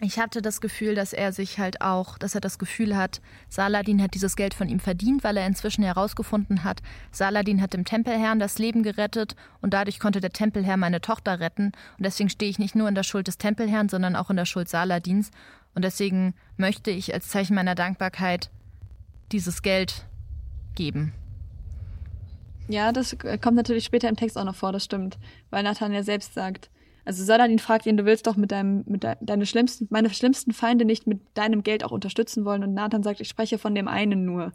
[0.00, 4.00] Ich hatte das Gefühl, dass er sich halt auch, dass er das Gefühl hat, Saladin
[4.00, 8.38] hat dieses Geld von ihm verdient, weil er inzwischen herausgefunden hat, Saladin hat dem Tempelherrn
[8.38, 11.72] das Leben gerettet und dadurch konnte der Tempelherr meine Tochter retten.
[11.96, 14.44] Und deswegen stehe ich nicht nur in der Schuld des Tempelherrn, sondern auch in der
[14.44, 15.32] Schuld Saladins.
[15.74, 18.50] Und deswegen möchte ich als Zeichen meiner Dankbarkeit
[19.32, 20.06] dieses Geld
[20.76, 21.12] geben.
[22.68, 25.18] Ja, das kommt natürlich später im Text auch noch vor, das stimmt.
[25.50, 26.70] Weil Nathan ja selbst sagt,
[27.04, 30.52] also Saladin fragt ihn, du willst doch mit deinem, mit de, deine schlimmsten, meine schlimmsten
[30.52, 32.62] Feinde nicht mit deinem Geld auch unterstützen wollen.
[32.62, 34.52] Und Nathan sagt, ich spreche von dem einen nur,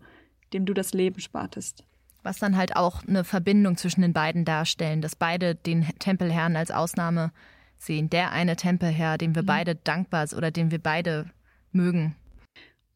[0.54, 1.84] dem du das Leben spartest.
[2.22, 6.70] Was dann halt auch eine Verbindung zwischen den beiden darstellen, dass beide den Tempelherrn als
[6.70, 7.32] Ausnahme
[7.80, 8.12] sehen.
[8.12, 9.48] Der eine Tempelherr, dem wir mhm.
[9.48, 11.26] beide dankbar sind oder den wir beide
[11.72, 12.16] mögen.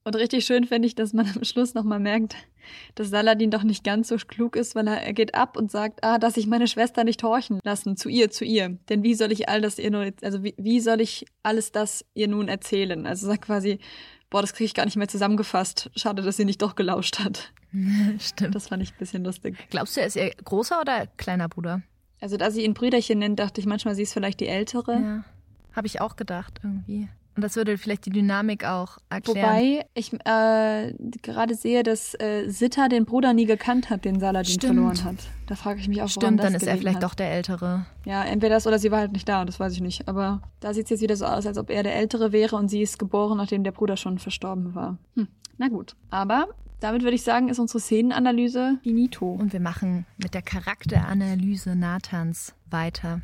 [0.03, 2.36] Und richtig schön finde ich, dass man am Schluss nochmal merkt,
[2.95, 6.03] dass Saladin doch nicht ganz so klug ist, weil er, er geht ab und sagt,
[6.03, 8.78] ah, dass ich meine Schwester nicht horchen lassen, zu ihr, zu ihr.
[8.89, 12.05] Denn wie soll ich all das ihr nun, also wie, wie soll ich alles das
[12.13, 13.05] ihr nun erzählen?
[13.05, 13.80] Also sagt quasi,
[14.30, 15.89] boah, das kriege ich gar nicht mehr zusammengefasst.
[15.95, 17.51] Schade, dass sie nicht doch gelauscht hat.
[18.20, 18.55] Stimmt.
[18.55, 19.57] Das fand ich ein bisschen lustig.
[19.70, 21.82] Glaubst du, er ist ihr großer oder kleiner Bruder?
[22.20, 24.93] Also da sie ihn Brüderchen nennt, dachte ich manchmal, sie ist vielleicht die ältere.
[24.93, 25.24] Ja,
[25.74, 27.07] habe ich auch gedacht irgendwie.
[27.38, 29.38] Und das würde vielleicht die Dynamik auch erklären.
[29.38, 34.56] Wobei ich äh, gerade sehe, dass äh, Sitta den Bruder nie gekannt hat, den Saladin
[34.56, 34.74] Stimmt.
[34.74, 35.16] verloren hat.
[35.46, 37.04] Da frage ich mich auch, Stimmt, dann ist er vielleicht hat.
[37.04, 37.86] doch der Ältere.
[38.06, 40.08] Ja, entweder das oder sie war halt nicht da, das weiß ich nicht.
[40.08, 42.70] Aber da sieht es jetzt wieder so aus, als ob er der Ältere wäre und
[42.70, 44.98] sie ist geboren, nachdem der Bruder schon verstorben war.
[45.14, 45.28] Hm,
[45.60, 45.96] na gut.
[46.10, 46.48] Aber
[46.80, 49.32] damit würde ich sagen, ist unsere Szenenanalyse finito.
[49.32, 53.22] Und wir machen mit der Charakteranalyse Nathans weiter.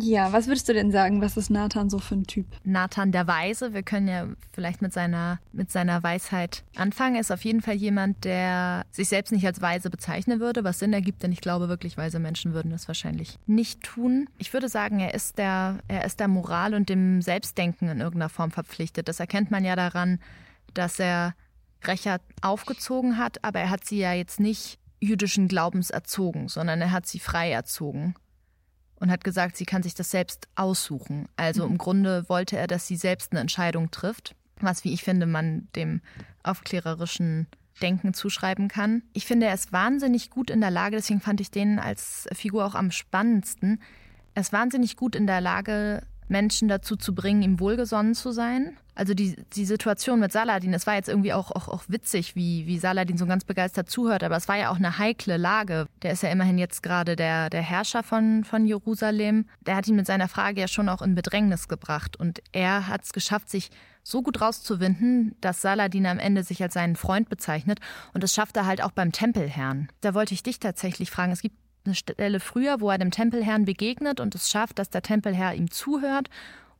[0.00, 1.20] Ja, was würdest du denn sagen?
[1.20, 2.46] Was ist Nathan so für ein Typ?
[2.64, 7.16] Nathan der Weise, wir können ja vielleicht mit seiner, mit seiner Weisheit anfangen.
[7.16, 10.78] Er ist auf jeden Fall jemand, der sich selbst nicht als weise bezeichnen würde, was
[10.78, 14.28] Sinn ergibt, denn ich glaube wirklich, weise Menschen würden das wahrscheinlich nicht tun.
[14.38, 18.30] Ich würde sagen, er ist der, er ist der Moral und dem Selbstdenken in irgendeiner
[18.30, 19.08] Form verpflichtet.
[19.08, 20.18] Das erkennt man ja daran,
[20.72, 21.34] dass er
[21.86, 26.90] Rächer aufgezogen hat, aber er hat sie ja jetzt nicht jüdischen Glaubens erzogen, sondern er
[26.90, 28.14] hat sie frei erzogen
[29.00, 31.26] und hat gesagt, sie kann sich das selbst aussuchen.
[31.36, 31.72] Also mhm.
[31.72, 35.68] im Grunde wollte er, dass sie selbst eine Entscheidung trifft, was, wie ich finde, man
[35.74, 36.00] dem
[36.42, 37.48] aufklärerischen
[37.82, 39.02] Denken zuschreiben kann.
[39.12, 42.64] Ich finde, er ist wahnsinnig gut in der Lage, deswegen fand ich den als Figur
[42.64, 43.82] auch am spannendsten.
[44.34, 48.76] Er ist wahnsinnig gut in der Lage, Menschen dazu zu bringen, ihm wohlgesonnen zu sein.
[48.94, 52.66] Also die, die Situation mit Saladin, es war jetzt irgendwie auch, auch, auch witzig, wie,
[52.66, 55.88] wie Saladin so ganz begeistert zuhört, aber es war ja auch eine heikle Lage.
[56.02, 59.46] Der ist ja immerhin jetzt gerade der, der Herrscher von, von Jerusalem.
[59.60, 62.16] Der hat ihn mit seiner Frage ja schon auch in Bedrängnis gebracht.
[62.16, 63.70] Und er hat es geschafft, sich
[64.04, 67.80] so gut rauszuwinden, dass Saladin am Ende sich als seinen Freund bezeichnet.
[68.12, 69.88] Und das schafft er halt auch beim Tempelherrn.
[70.02, 71.32] Da wollte ich dich tatsächlich fragen.
[71.32, 75.02] Es gibt eine Stelle früher, wo er dem Tempelherrn begegnet und es schafft, dass der
[75.02, 76.28] Tempelherr ihm zuhört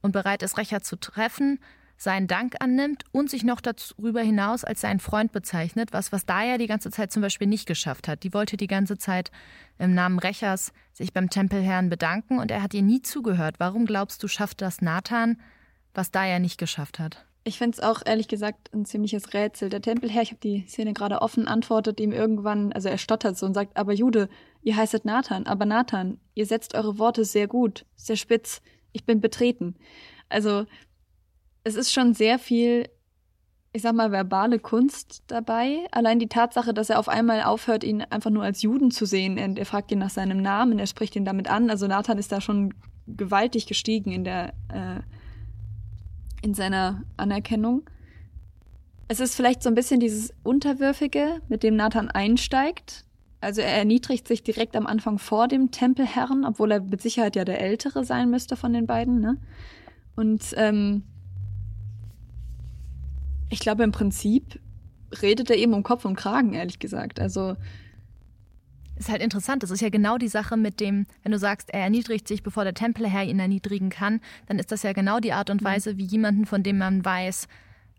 [0.00, 1.59] und bereit ist, Rächer zu treffen,
[1.96, 6.59] seinen Dank annimmt und sich noch darüber hinaus als seinen Freund bezeichnet, was, was Daya
[6.59, 8.22] die ganze Zeit zum Beispiel nicht geschafft hat.
[8.22, 9.30] Die wollte die ganze Zeit
[9.78, 13.57] im Namen Rächers sich beim Tempelherrn bedanken und er hat ihr nie zugehört.
[13.59, 15.40] Warum glaubst du, schafft das Nathan,
[15.94, 17.24] was Daya nicht geschafft hat?
[17.46, 19.68] Ich finde es auch ehrlich gesagt ein ziemliches Rätsel.
[19.68, 23.44] Der Tempelherr, ich habe die Szene gerade offen, antwortet ihm irgendwann, also er stottert so
[23.44, 24.30] und sagt, aber Jude,
[24.64, 28.60] ihr heißet Nathan, aber Nathan, ihr setzt eure Worte sehr gut, sehr spitz,
[28.92, 29.76] ich bin betreten.
[30.28, 30.66] Also
[31.62, 32.88] es ist schon sehr viel,
[33.72, 35.86] ich sag mal, verbale Kunst dabei.
[35.92, 39.36] Allein die Tatsache, dass er auf einmal aufhört, ihn einfach nur als Juden zu sehen.
[39.36, 41.70] Er, er fragt ihn nach seinem Namen, er spricht ihn damit an.
[41.70, 42.74] Also Nathan ist da schon
[43.06, 45.00] gewaltig gestiegen in der äh,
[46.42, 47.88] in seiner Anerkennung.
[49.08, 53.04] Es ist vielleicht so ein bisschen dieses Unterwürfige, mit dem Nathan einsteigt.
[53.45, 57.45] Also er erniedrigt sich direkt am Anfang vor dem Tempelherrn, obwohl er mit Sicherheit ja
[57.45, 59.20] der Ältere sein müsste von den beiden.
[59.20, 59.36] Ne?
[60.16, 61.03] Und ähm,
[63.51, 64.59] ich glaube, im Prinzip
[65.20, 67.20] redet er eben um Kopf und Kragen, ehrlich gesagt.
[67.20, 67.57] Also
[68.97, 69.62] ist halt interessant.
[69.62, 72.64] Das ist ja genau die Sache mit dem, wenn du sagst, er erniedrigt sich, bevor
[72.64, 75.66] der Tempelherr ihn erniedrigen kann, dann ist das ja genau die Art und mhm.
[75.66, 77.49] Weise, wie jemanden, von dem man weiß,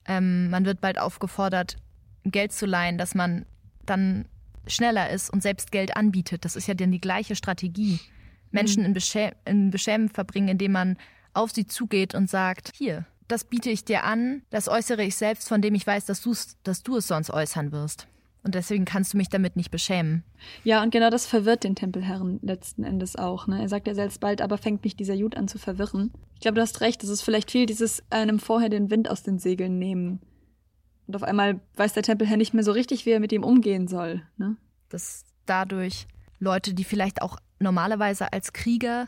[0.07, 1.77] ähm, man wird bald aufgefordert,
[2.23, 3.45] Geld zu leihen, dass man
[3.85, 4.25] dann
[4.67, 6.45] schneller ist und selbst Geld anbietet.
[6.45, 7.99] Das ist ja dann die gleiche Strategie.
[8.51, 8.87] Menschen mhm.
[8.87, 10.97] in, Beschä in Beschämen verbringen, indem man
[11.33, 15.47] auf sie zugeht und sagt, hier, das biete ich dir an, das äußere ich selbst,
[15.49, 16.23] von dem ich weiß, dass,
[16.63, 18.07] dass du es sonst äußern wirst.
[18.43, 20.23] Und deswegen kannst du mich damit nicht beschämen.
[20.63, 23.47] Ja, und genau das verwirrt den Tempelherren letzten Endes auch.
[23.47, 23.59] Ne?
[23.59, 26.11] Er sagt ja selbst bald, aber fängt mich dieser Jud an zu verwirren.
[26.35, 29.23] Ich glaube, du hast recht, es ist vielleicht viel dieses einem vorher den Wind aus
[29.23, 30.19] den Segeln nehmen.
[31.07, 33.87] Und auf einmal weiß der Tempelherr nicht mehr so richtig, wie er mit ihm umgehen
[33.87, 34.23] soll.
[34.37, 34.57] Ne?
[34.89, 36.07] Dass dadurch
[36.39, 39.07] Leute, die vielleicht auch normalerweise als Krieger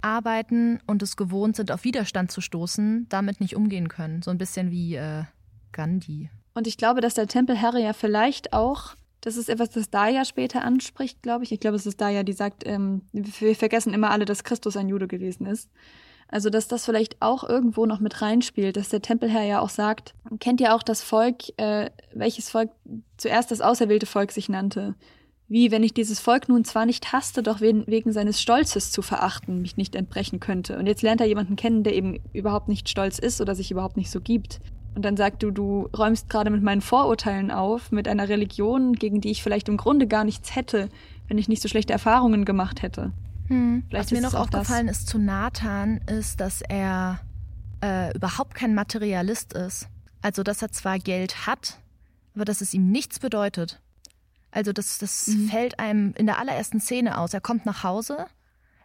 [0.00, 4.22] arbeiten und es gewohnt sind, auf Widerstand zu stoßen, damit nicht umgehen können.
[4.22, 5.24] So ein bisschen wie äh,
[5.72, 6.30] Gandhi.
[6.54, 10.62] Und ich glaube, dass der Tempelherr ja vielleicht auch, das ist etwas, das Daya später
[10.62, 11.52] anspricht, glaube ich.
[11.52, 14.88] Ich glaube, es ist Daya, die sagt, ähm, wir vergessen immer alle, dass Christus ein
[14.88, 15.68] Jude gewesen ist.
[16.30, 20.14] Also, dass das vielleicht auch irgendwo noch mit reinspielt, dass der Tempelherr ja auch sagt,
[20.40, 22.70] kennt ihr auch das Volk, äh, welches Volk
[23.16, 24.94] zuerst das auserwählte Volk sich nannte?
[25.48, 29.00] Wie, wenn ich dieses Volk nun zwar nicht hasste, doch wegen, wegen seines Stolzes zu
[29.00, 30.78] verachten, mich nicht entbrechen könnte.
[30.78, 33.96] Und jetzt lernt er jemanden kennen, der eben überhaupt nicht stolz ist oder sich überhaupt
[33.96, 34.60] nicht so gibt.
[34.94, 39.22] Und dann sagt du, du räumst gerade mit meinen Vorurteilen auf, mit einer Religion, gegen
[39.22, 40.90] die ich vielleicht im Grunde gar nichts hätte,
[41.28, 43.12] wenn ich nicht so schlechte Erfahrungen gemacht hätte.
[43.48, 43.84] Hm.
[43.90, 47.20] Was mir noch aufgefallen ist zu Nathan, ist, dass er
[47.82, 49.88] äh, überhaupt kein Materialist ist.
[50.22, 51.78] Also, dass er zwar Geld hat,
[52.34, 53.80] aber dass es ihm nichts bedeutet.
[54.50, 55.48] Also, das, das mhm.
[55.48, 57.34] fällt einem in der allerersten Szene aus.
[57.34, 58.26] Er kommt nach Hause,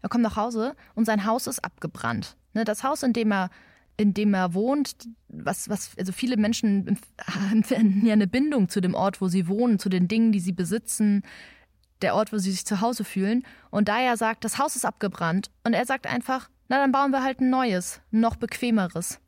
[0.02, 2.38] er kommt nach Hause und sein Haus ist abgebrannt.
[2.54, 3.50] Ne, das Haus, in dem er
[3.96, 6.98] in dem er wohnt, was, was, also viele Menschen
[7.52, 10.52] empfinden ja eine Bindung zu dem Ort, wo sie wohnen, zu den Dingen, die sie
[10.52, 11.24] besitzen,
[12.04, 13.44] der Ort, wo sie sich zu Hause fühlen.
[13.72, 15.50] Und da er sagt, das Haus ist abgebrannt.
[15.64, 19.20] Und er sagt einfach, na, dann bauen wir halt ein neues, noch bequemeres.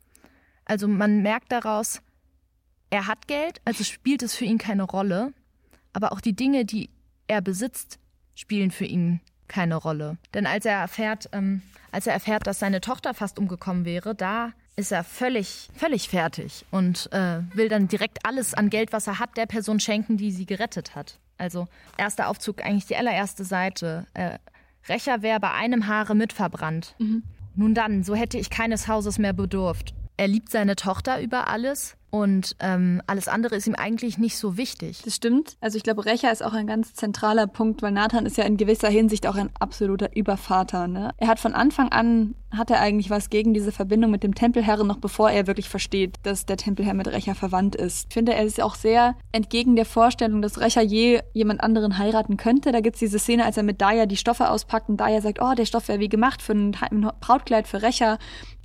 [0.64, 2.00] Also man merkt daraus,
[2.90, 5.32] er hat Geld, also spielt es für ihn keine Rolle.
[5.92, 6.90] Aber auch die Dinge, die
[7.26, 7.98] er besitzt,
[8.34, 10.18] spielen für ihn keine Rolle.
[10.34, 11.62] Denn als er erfährt, ähm,
[11.92, 16.66] als er erfährt, dass seine Tochter fast umgekommen wäre, da ist er völlig, völlig fertig
[16.70, 20.30] und äh, will dann direkt alles an Geld, was er hat, der Person schenken, die
[20.30, 21.18] sie gerettet hat.
[21.38, 24.06] Also erster Aufzug, eigentlich die allererste Seite.
[24.14, 24.38] Äh,
[24.88, 26.94] Rächer wäre bei einem Haare mitverbrannt.
[26.98, 27.22] Mhm.
[27.54, 29.94] Nun dann, so hätte ich keines Hauses mehr bedurft.
[30.16, 34.56] Er liebt seine Tochter über alles und ähm, alles andere ist ihm eigentlich nicht so
[34.56, 35.02] wichtig.
[35.04, 35.56] Das stimmt.
[35.60, 38.56] Also ich glaube, Rächer ist auch ein ganz zentraler Punkt, weil Nathan ist ja in
[38.56, 40.88] gewisser Hinsicht auch ein absoluter Übervater.
[40.88, 41.10] Ne?
[41.18, 44.86] Er hat von Anfang an, hat er eigentlich was gegen diese Verbindung mit dem Tempelherren,
[44.86, 48.06] noch bevor er wirklich versteht, dass der Tempelherr mit Rächer verwandt ist.
[48.08, 52.38] Ich finde, er ist auch sehr entgegen der Vorstellung, dass Rächer je jemand anderen heiraten
[52.38, 52.72] könnte.
[52.72, 55.52] Da gibt's diese Szene, als er mit Daya die Stoffe auspackt und Daya sagt, oh,
[55.54, 56.70] der Stoff wäre wie gemacht für ein
[57.20, 58.18] Brautkleid für Rächer.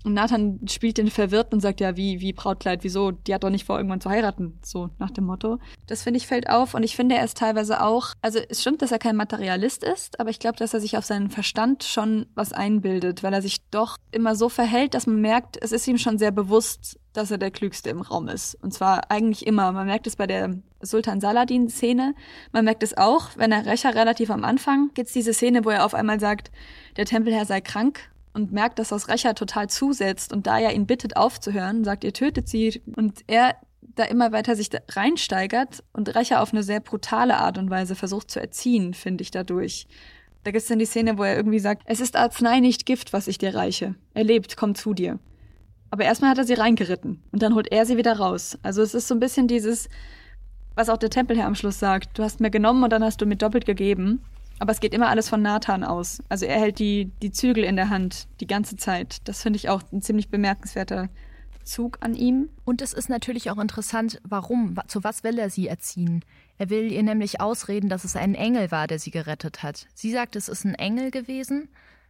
[0.03, 3.11] Und Nathan spielt den verwirrt und sagt, ja, wie, wie Brautkleid, wieso?
[3.11, 5.59] Die hat doch nicht vor, irgendwann zu heiraten, so nach dem Motto.
[5.87, 8.81] Das finde ich fällt auf und ich finde, er ist teilweise auch, also es stimmt,
[8.81, 12.25] dass er kein Materialist ist, aber ich glaube, dass er sich auf seinen Verstand schon
[12.35, 15.97] was einbildet, weil er sich doch immer so verhält, dass man merkt, es ist ihm
[15.97, 18.55] schon sehr bewusst, dass er der Klügste im Raum ist.
[18.61, 19.71] Und zwar eigentlich immer.
[19.71, 22.15] Man merkt es bei der Sultan Saladin-Szene.
[22.51, 25.69] Man merkt es auch, wenn er Rächer relativ am Anfang gibt es diese Szene, wo
[25.69, 26.51] er auf einmal sagt,
[26.97, 30.85] der Tempelherr sei krank und merkt, dass das Rächer total zusetzt und da er ihn
[30.85, 33.55] bittet aufzuhören, sagt, ihr tötet sie und er
[33.95, 38.31] da immer weiter sich reinsteigert und Rächer auf eine sehr brutale Art und Weise versucht
[38.31, 39.87] zu erziehen, finde ich dadurch.
[40.43, 43.13] Da gibt es dann die Szene, wo er irgendwie sagt, es ist Arznei, nicht Gift,
[43.13, 43.95] was ich dir reiche.
[44.13, 45.19] Er lebt, komm zu dir.
[45.91, 48.57] Aber erstmal hat er sie reingeritten und dann holt er sie wieder raus.
[48.63, 49.89] Also es ist so ein bisschen dieses,
[50.73, 52.17] was auch der Tempelherr am Schluss sagt.
[52.17, 54.21] Du hast mir genommen und dann hast du mir doppelt gegeben.
[54.61, 56.21] Aber es geht immer alles von Nathan aus.
[56.29, 59.27] Also er hält die, die Zügel in der Hand die ganze Zeit.
[59.27, 61.09] Das finde ich auch ein ziemlich bemerkenswerter
[61.63, 62.47] Zug an ihm.
[62.63, 66.23] Und es ist natürlich auch interessant, warum, zu was will er sie erziehen?
[66.59, 69.87] Er will ihr nämlich ausreden, dass es ein Engel war, der sie gerettet hat.
[69.95, 71.67] Sie sagt, es ist ein Engel gewesen,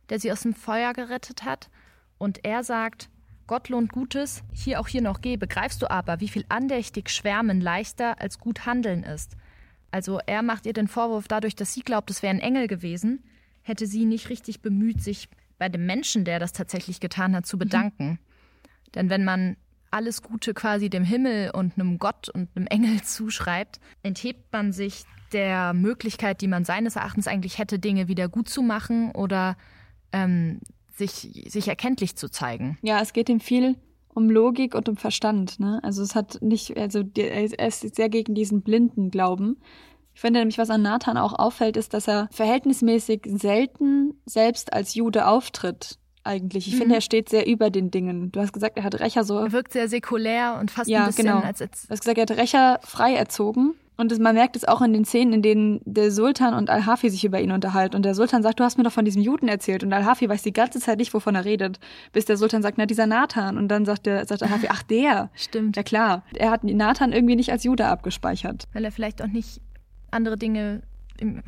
[0.09, 1.69] der sie aus dem Feuer gerettet hat.
[2.17, 3.07] Und er sagt,
[3.47, 7.61] Gott lohnt Gutes, hier auch hier noch geh, begreifst du aber, wie viel andächtig Schwärmen
[7.61, 9.37] leichter als gut handeln ist.
[9.91, 13.23] Also er macht ihr den Vorwurf dadurch, dass sie glaubt, es wäre ein Engel gewesen,
[13.61, 17.57] hätte sie nicht richtig bemüht, sich bei dem Menschen, der das tatsächlich getan hat, zu
[17.57, 17.59] mhm.
[17.59, 18.07] bedanken.
[18.07, 18.17] Mhm.
[18.95, 19.57] Denn wenn man
[19.91, 25.03] alles Gute quasi dem Himmel und einem Gott und einem Engel zuschreibt, enthebt man sich
[25.33, 29.55] der Möglichkeit, die man seines Erachtens eigentlich hätte, Dinge wieder gut zu machen oder
[30.11, 30.59] ähm,
[30.93, 32.77] sich, sich erkenntlich zu zeigen.
[32.81, 33.75] Ja, es geht ihm viel
[34.13, 35.59] um Logik und um Verstand.
[35.59, 35.79] Ne?
[35.83, 39.57] Also es hat nicht, also er ist sehr gegen diesen blinden Glauben.
[40.13, 44.93] Ich finde nämlich, was an Nathan auch auffällt, ist, dass er verhältnismäßig selten selbst als
[44.93, 45.97] Jude auftritt.
[46.23, 46.67] Eigentlich.
[46.67, 46.79] Ich mhm.
[46.79, 48.31] finde, er steht sehr über den Dingen.
[48.31, 49.39] Du hast gesagt, er hat Recher so.
[49.39, 51.39] Er wirkt sehr säkulär und fast ja, ein bisschen genau.
[51.39, 51.87] als, als.
[51.87, 54.93] Du hast gesagt, er hat Recher frei erzogen und das, man merkt es auch in
[54.93, 57.95] den Szenen, in denen der Sultan und Al-Hafi sich über ihn unterhalten.
[57.95, 59.83] Und der Sultan sagt, du hast mir doch von diesem Juden erzählt.
[59.83, 61.79] Und Al-Hafi weiß die ganze Zeit nicht, wovon er redet.
[62.11, 63.57] Bis der Sultan sagt, na, dieser Nathan.
[63.57, 65.29] Und dann sagt der, sagt Al-Hafi, ach, der.
[65.35, 65.77] Stimmt.
[65.77, 66.23] Ja, klar.
[66.35, 68.67] Er hat Nathan irgendwie nicht als Jude abgespeichert.
[68.73, 69.61] Weil er vielleicht auch nicht
[70.09, 70.81] andere Dinge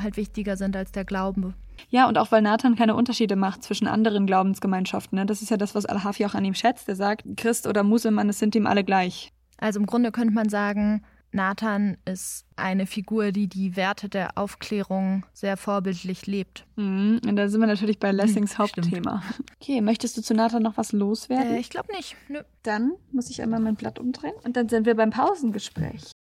[0.01, 1.55] halt wichtiger sind als der Glaube.
[1.89, 5.17] Ja, und auch weil Nathan keine Unterschiede macht zwischen anderen Glaubensgemeinschaften.
[5.17, 5.25] Ne?
[5.25, 6.87] Das ist ja das, was Al-Hafi auch an ihm schätzt.
[6.87, 9.31] Er sagt, Christ oder Muselmann, es sind ihm alle gleich.
[9.57, 11.03] Also im Grunde könnte man sagen,
[11.33, 16.65] Nathan ist eine Figur, die die Werte der Aufklärung sehr vorbildlich lebt.
[16.75, 19.23] Mhm, und da sind wir natürlich bei Lessings Hauptthema.
[19.59, 21.55] Okay, möchtest du zu Nathan noch was loswerden?
[21.55, 22.15] Äh, ich glaube nicht.
[22.29, 22.41] Nö.
[22.61, 26.11] Dann muss ich einmal mein Blatt umdrehen und dann sind wir beim Pausengespräch.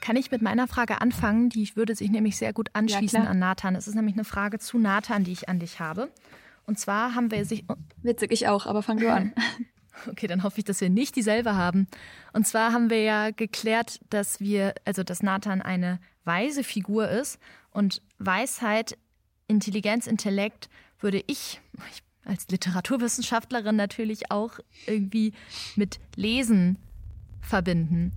[0.00, 1.48] Kann ich mit meiner Frage anfangen?
[1.48, 3.76] Die würde sich nämlich sehr gut anschließen ja, an Nathan.
[3.76, 6.10] Es ist nämlich eine Frage zu Nathan, die ich an dich habe.
[6.66, 7.64] Und zwar haben wir sich.
[8.02, 9.32] Witzig, ich auch, aber fang du an.
[10.08, 11.86] Okay, dann hoffe ich, dass wir nicht dieselbe haben.
[12.32, 17.38] Und zwar haben wir ja geklärt, dass wir, also dass Nathan eine weise Figur ist
[17.70, 18.96] und Weisheit,
[19.48, 25.32] Intelligenz, Intellekt würde ich, ich als Literaturwissenschaftlerin natürlich auch irgendwie
[25.76, 26.78] mit Lesen
[27.40, 28.12] verbinden.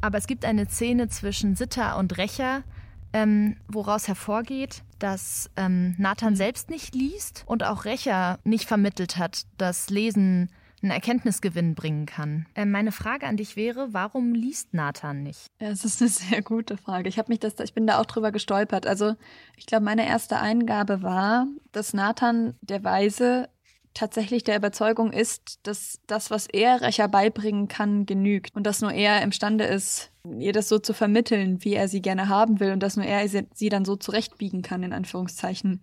[0.00, 2.64] Aber es gibt eine Szene zwischen Sitter und Rächer,
[3.12, 9.44] ähm, woraus hervorgeht, dass ähm, Nathan selbst nicht liest und auch Rächer nicht vermittelt hat,
[9.58, 10.50] dass Lesen
[10.82, 12.46] einen Erkenntnisgewinn bringen kann.
[12.54, 15.46] Äh, meine Frage an dich wäre, warum liest Nathan nicht?
[15.60, 17.08] Ja, das ist eine sehr gute Frage.
[17.08, 18.86] Ich habe mich das, ich bin da auch drüber gestolpert.
[18.86, 19.14] Also
[19.56, 23.48] ich glaube, meine erste Eingabe war, dass Nathan der Weise
[23.94, 28.92] tatsächlich der Überzeugung ist, dass das, was er Recher beibringen kann, genügt und dass nur
[28.92, 32.82] er imstande ist, ihr das so zu vermitteln, wie er sie gerne haben will und
[32.82, 35.82] dass nur er sie dann so zurechtbiegen kann, in Anführungszeichen,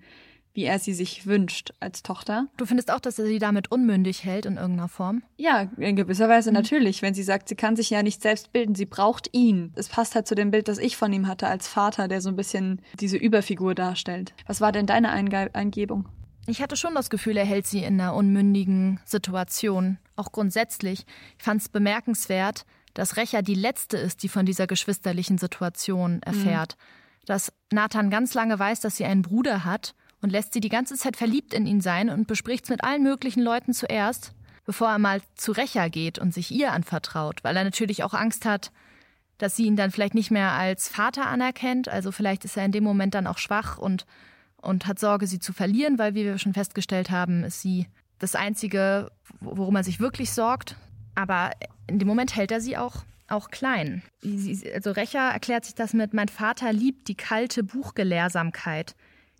[0.53, 2.47] wie er sie sich wünscht als Tochter.
[2.57, 5.23] Du findest auch, dass er sie damit unmündig hält in irgendeiner Form?
[5.37, 6.55] Ja, in gewisser Weise mhm.
[6.55, 7.01] natürlich.
[7.01, 9.71] Wenn sie sagt, sie kann sich ja nicht selbst bilden, sie braucht ihn.
[9.75, 12.29] Es passt halt zu dem Bild, das ich von ihm hatte als Vater, der so
[12.29, 14.33] ein bisschen diese Überfigur darstellt.
[14.47, 16.07] Was war denn deine Einge Eingebung?
[16.47, 19.99] Ich hatte schon das Gefühl, er hält sie in einer unmündigen Situation.
[20.15, 21.05] Auch grundsätzlich.
[21.37, 26.75] Ich fand es bemerkenswert, dass Recha die Letzte ist, die von dieser geschwisterlichen Situation erfährt.
[26.75, 27.25] Mhm.
[27.27, 30.95] Dass Nathan ganz lange weiß, dass sie einen Bruder hat und lässt sie die ganze
[30.95, 34.33] Zeit verliebt in ihn sein und bespricht es mit allen möglichen Leuten zuerst,
[34.65, 38.45] bevor er mal zu Recher geht und sich ihr anvertraut, weil er natürlich auch Angst
[38.45, 38.71] hat,
[39.37, 42.71] dass sie ihn dann vielleicht nicht mehr als Vater anerkennt, also vielleicht ist er in
[42.71, 44.05] dem Moment dann auch schwach und,
[44.57, 47.87] und hat Sorge, sie zu verlieren, weil wie wir schon festgestellt haben, ist sie
[48.19, 49.09] das Einzige,
[49.39, 50.75] worum er sich wirklich sorgt.
[51.15, 51.51] Aber
[51.87, 54.01] in dem Moment hält er sie auch auch klein.
[54.73, 58.95] Also Recher erklärt sich das mit, mein Vater liebt die kalte Buchgelehrsamkeit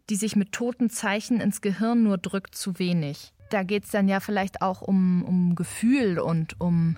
[0.10, 3.34] die sich mit toten Zeichen ins Gehirn nur drückt, zu wenig.
[3.50, 6.98] da geht es dann ja vielleicht auch um, um Gefühl und um,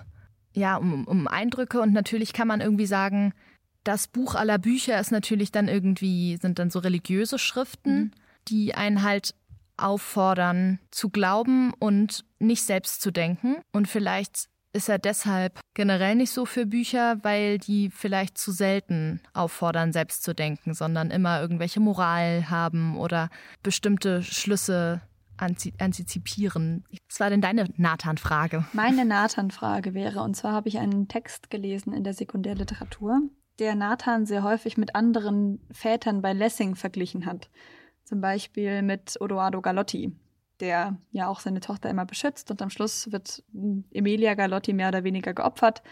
[0.52, 1.80] ja, um, um Eindrücke.
[1.80, 3.32] Und natürlich kann man irgendwie sagen,
[3.84, 8.10] das Buch aller Bücher ist natürlich dann irgendwie, sind dann so religiöse Schriften, mhm.
[8.48, 9.34] die einen halt
[9.76, 13.56] auffordern zu glauben und nicht selbst zu denken.
[13.72, 19.20] Und vielleicht ist er deshalb generell nicht so für Bücher, weil die vielleicht zu selten
[19.34, 23.28] auffordern, selbst zu denken, sondern immer irgendwelche Moral haben oder
[23.62, 25.02] bestimmte Schlüsse
[25.36, 26.84] antizipieren.
[27.10, 28.64] Was war denn deine Nathan-Frage?
[28.72, 33.22] Meine Nathan-Frage wäre, und zwar habe ich einen Text gelesen in der Sekundärliteratur,
[33.58, 37.50] der Nathan sehr häufig mit anderen Vätern bei Lessing verglichen hat.
[38.04, 40.12] Zum Beispiel mit Odoardo Galotti,
[40.62, 43.42] der ja auch seine Tochter immer beschützt und am Schluss wird
[43.92, 45.82] Emilia Galotti mehr oder weniger geopfert.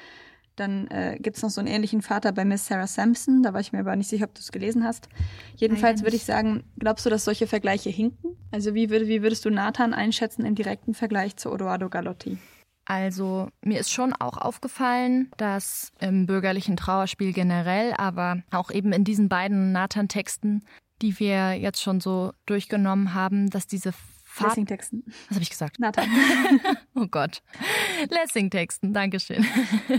[0.54, 3.60] Dann äh, gibt es noch so einen ähnlichen Vater bei Miss Sarah Sampson, da war
[3.60, 5.08] ich mir aber nicht sicher, ob du es gelesen hast.
[5.56, 8.36] Jedenfalls würde ich sagen, glaubst du, dass solche Vergleiche hinken?
[8.52, 12.38] Also wie, würd, wie würdest du Nathan einschätzen im direkten Vergleich zu Odoardo Galotti?
[12.84, 19.04] Also mir ist schon auch aufgefallen, dass im bürgerlichen Trauerspiel generell, aber auch eben in
[19.04, 20.64] diesen beiden Nathan-Texten,
[21.02, 23.92] die wir jetzt schon so durchgenommen haben, dass diese
[24.38, 25.04] Lessing-Texten.
[25.28, 25.78] Was habe ich gesagt?
[25.78, 26.08] Nathan.
[26.94, 27.42] oh Gott.
[28.08, 29.44] Lessing-Texten, Dankeschön.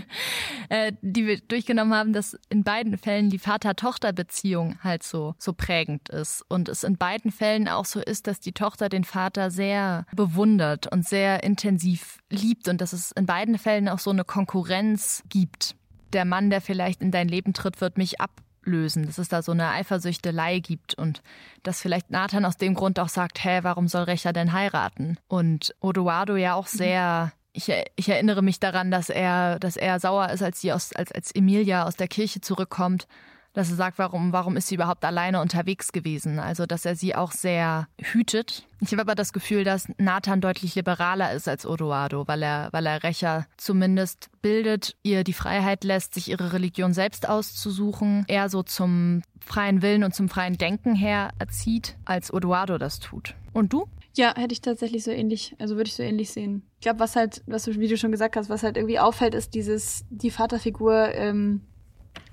[0.69, 6.09] äh, die wir durchgenommen haben, dass in beiden Fällen die Vater-Tochter-Beziehung halt so, so prägend
[6.09, 6.43] ist.
[6.47, 10.91] Und es in beiden Fällen auch so ist, dass die Tochter den Vater sehr bewundert
[10.91, 15.75] und sehr intensiv liebt und dass es in beiden Fällen auch so eine Konkurrenz gibt.
[16.13, 18.31] Der Mann, der vielleicht in dein Leben tritt, wird mich ab
[18.63, 21.21] lösen, dass es da so eine Eifersüchtelei gibt und
[21.63, 25.17] dass vielleicht Nathan aus dem Grund auch sagt, hä, warum soll Recher denn heiraten?
[25.27, 30.29] Und Odoardo ja auch sehr ich, ich, erinnere mich daran, dass er, dass er sauer
[30.29, 33.07] ist, als sie aus, als, als Emilia aus der Kirche zurückkommt
[33.53, 36.39] dass er sagt, warum, warum ist sie überhaupt alleine unterwegs gewesen?
[36.39, 38.65] Also, dass er sie auch sehr hütet.
[38.79, 42.85] Ich habe aber das Gefühl, dass Nathan deutlich liberaler ist als Odoardo, weil er, weil
[42.85, 48.63] er Rächer zumindest bildet, ihr die Freiheit lässt, sich ihre Religion selbst auszusuchen, eher so
[48.63, 53.35] zum freien Willen und zum freien Denken her erzieht, als Odoardo das tut.
[53.53, 53.87] Und du?
[54.15, 56.63] Ja, hätte ich tatsächlich so ähnlich, also würde ich so ähnlich sehen.
[56.79, 59.35] Ich glaube, was halt, was du, wie du schon gesagt hast, was halt irgendwie auffällt,
[59.35, 61.61] ist dieses, die Vaterfigur ähm,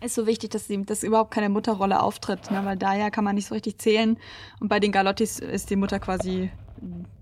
[0.01, 2.64] ist so wichtig, dass, sie, dass überhaupt keine Mutterrolle auftritt, ne?
[2.64, 4.18] weil daher kann man nicht so richtig zählen.
[4.61, 6.51] Und bei den Galottis ist die Mutter quasi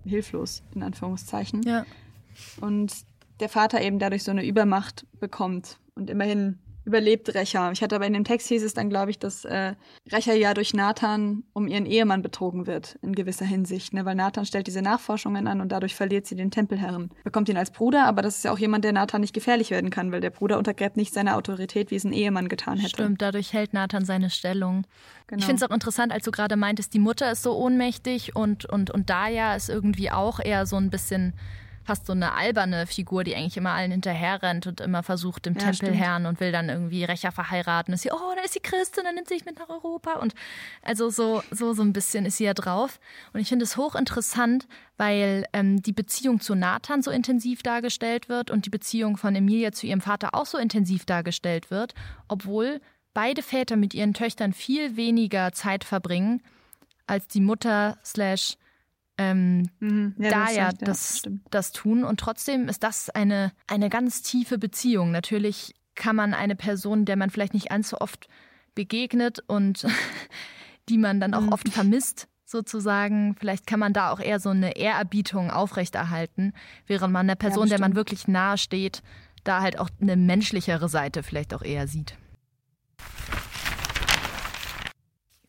[0.05, 1.63] hilflos, in Anführungszeichen.
[1.63, 1.85] Ja.
[2.61, 2.93] Und
[3.41, 7.70] der Vater eben dadurch so eine Übermacht bekommt und immerhin überlebt Recher.
[7.72, 9.74] Ich hatte aber in dem Text hieß es dann, glaube ich, dass äh,
[10.11, 14.05] Recher ja durch Nathan um ihren Ehemann betrogen wird, in gewisser Hinsicht, ne?
[14.05, 17.11] weil Nathan stellt diese Nachforschungen an und dadurch verliert sie den Tempelherren.
[17.24, 19.91] Bekommt ihn als Bruder, aber das ist ja auch jemand, der Nathan nicht gefährlich werden
[19.91, 22.91] kann, weil der Bruder untergräbt nicht seine Autorität, wie es ein Ehemann getan hätte.
[22.91, 24.87] Stimmt, dadurch hält Nathan seine Stellung.
[25.26, 25.41] Genau.
[25.41, 28.64] Ich finde es auch interessant, als du gerade meintest, die Mutter ist so ohnmächtig und,
[28.64, 31.34] und, und Daya ist irgendwie auch eher so ein bisschen
[31.87, 35.55] fast so eine alberne Figur, die eigentlich immer allen hinterher rennt und immer versucht, dem
[35.55, 37.95] ja, Tempelherrn und will dann irgendwie Rächer verheiraten.
[37.95, 40.14] Ist sie, oh, da ist sie Christin, dann nimmt sie sich mit nach Europa.
[40.14, 40.34] Und
[40.82, 42.99] also so, so, so ein bisschen ist sie ja drauf.
[43.32, 44.66] Und ich finde es hochinteressant,
[44.97, 49.70] weil ähm, die Beziehung zu Nathan so intensiv dargestellt wird und die Beziehung von Emilia
[49.70, 51.95] zu ihrem Vater auch so intensiv dargestellt wird,
[52.26, 52.80] obwohl
[53.14, 56.43] beide Väter mit ihren Töchtern viel weniger Zeit verbringen
[57.07, 58.57] als die Mutter slash
[59.19, 60.14] ähm, mhm.
[60.19, 62.05] ja, da ja das, das, das tun.
[62.05, 65.11] Und trotzdem ist das eine, eine ganz tiefe Beziehung.
[65.11, 68.29] Natürlich kann man eine Person, der man vielleicht nicht allzu oft
[68.75, 69.87] begegnet und
[70.89, 71.53] die man dann auch mhm.
[71.53, 76.53] oft vermisst, sozusagen, vielleicht kann man da auch eher so eine Ehrerbietung aufrechterhalten,
[76.87, 79.03] während man einer Person, ja, der man wirklich nahe steht,
[79.43, 82.17] da halt auch eine menschlichere Seite vielleicht auch eher sieht.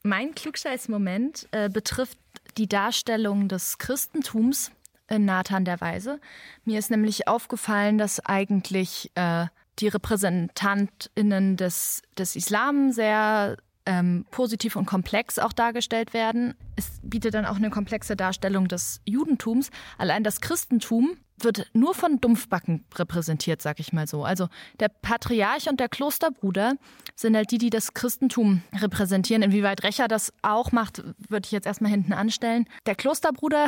[0.04, 2.18] Mein Klugscheiß-Moment äh, betrifft
[2.58, 4.72] die Darstellung des Christentums
[5.10, 6.20] in Nathan der Weise.
[6.66, 9.46] Mir ist nämlich aufgefallen, dass eigentlich äh,
[9.80, 16.56] die RepräsentantInnen des, des Islam sehr ähm, positiv und komplex auch dargestellt werden.
[16.76, 19.70] Es bietet dann auch eine komplexe Darstellung des Judentums.
[19.98, 24.24] Allein das Christentum wird nur von Dumpfbacken repräsentiert, sag ich mal so.
[24.24, 24.48] Also
[24.80, 26.76] der Patriarch und der Klosterbruder
[27.16, 29.44] sind halt die, die das Christentum repräsentieren.
[29.44, 32.66] Inwieweit Recher das auch macht, würde ich jetzt erstmal hinten anstellen.
[32.86, 33.68] Der Klosterbruder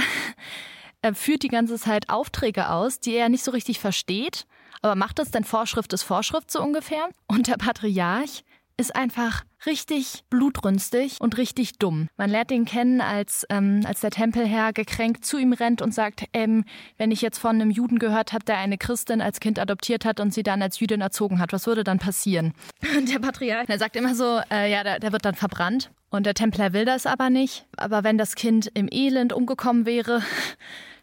[1.13, 4.45] führt die ganze Zeit Aufträge aus, die er nicht so richtig versteht.
[4.81, 7.09] Aber macht das denn Vorschrift ist Vorschrift so ungefähr?
[7.27, 8.43] Und der Patriarch
[8.79, 12.07] ist einfach richtig blutrünstig und richtig dumm.
[12.15, 16.23] Man lernt ihn kennen, als, ähm, als der Tempelherr gekränkt zu ihm rennt und sagt,
[16.33, 16.63] ähm,
[16.97, 20.19] wenn ich jetzt von einem Juden gehört habe, der eine Christin als Kind adoptiert hat
[20.21, 22.53] und sie dann als Jüdin erzogen hat, was würde dann passieren?
[22.97, 25.91] Und der Patriarch, der sagt immer so, äh, ja, der, der wird dann verbrannt.
[26.09, 27.65] Und der Tempelherr will das aber nicht.
[27.77, 30.23] Aber wenn das Kind im Elend umgekommen wäre,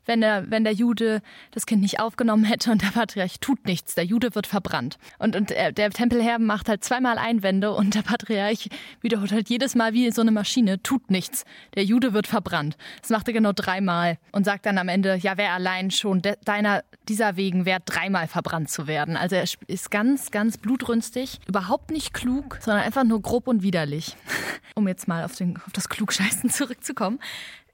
[0.06, 3.94] wenn der, wenn der Jude das Kind nicht aufgenommen hätte und der Patriarch tut nichts,
[3.94, 4.98] der Jude wird verbrannt.
[5.18, 8.68] Und, und der, der Tempelherr macht halt zweimal Einwände und der Patriarch
[9.00, 11.44] wiederholt halt jedes Mal wie so eine Maschine, tut nichts,
[11.74, 12.76] der Jude wird verbrannt.
[13.00, 16.36] Das macht er genau dreimal und sagt dann am Ende, ja, wer allein schon de
[16.44, 19.16] deiner, dieser wegen wert, dreimal verbrannt zu werden.
[19.16, 24.16] Also er ist ganz, ganz blutrünstig, überhaupt nicht klug, sondern einfach nur grob und widerlich.
[24.74, 27.18] um jetzt mal auf, den, auf das Klugscheißen zurückzukommen,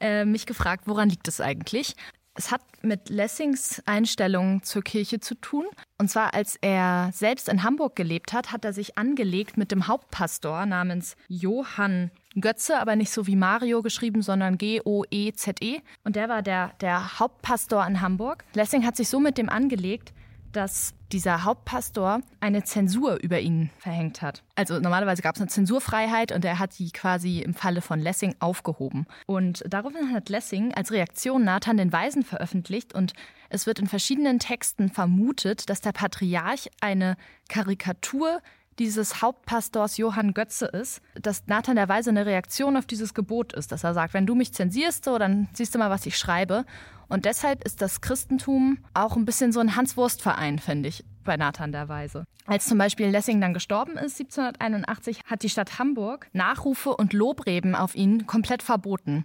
[0.01, 1.95] äh, mich gefragt, woran liegt es eigentlich?
[2.35, 5.67] Es hat mit Lessings Einstellung zur Kirche zu tun.
[5.99, 9.87] Und zwar, als er selbst in Hamburg gelebt hat, hat er sich angelegt mit dem
[9.87, 12.11] Hauptpastor namens Johann
[12.41, 15.77] Götze, aber nicht so wie Mario geschrieben, sondern G-O-E-Z-E.
[15.77, 15.83] -E.
[16.05, 18.45] Und der war der, der Hauptpastor in Hamburg.
[18.55, 20.15] Lessing hat sich so mit dem angelegt,
[20.53, 24.43] dass dieser Hauptpastor eine Zensur über ihn verhängt hat.
[24.55, 28.35] Also normalerweise gab es eine Zensurfreiheit und er hat sie quasi im Falle von Lessing
[28.39, 29.07] aufgehoben.
[29.27, 33.13] Und daraufhin hat Lessing als Reaktion Nathan den Weisen veröffentlicht und
[33.51, 37.17] es wird in verschiedenen Texten vermutet, dass der Patriarch eine
[37.49, 38.41] Karikatur
[38.79, 43.73] dieses Hauptpastors Johann Götze ist, dass Nathan der Weise eine Reaktion auf dieses Gebot ist,
[43.73, 46.65] dass er sagt, wenn du mich zensierst, so, dann siehst du mal, was ich schreibe.
[47.09, 51.71] Und deshalb ist das Christentum auch ein bisschen so ein Hans-Wurst-Verein, finde ich, bei Nathan
[51.71, 52.27] der Weise.
[52.47, 57.75] Als zum Beispiel Lessing dann gestorben ist, 1781, hat die Stadt Hamburg Nachrufe und Lobreben
[57.75, 59.25] auf ihn komplett verboten.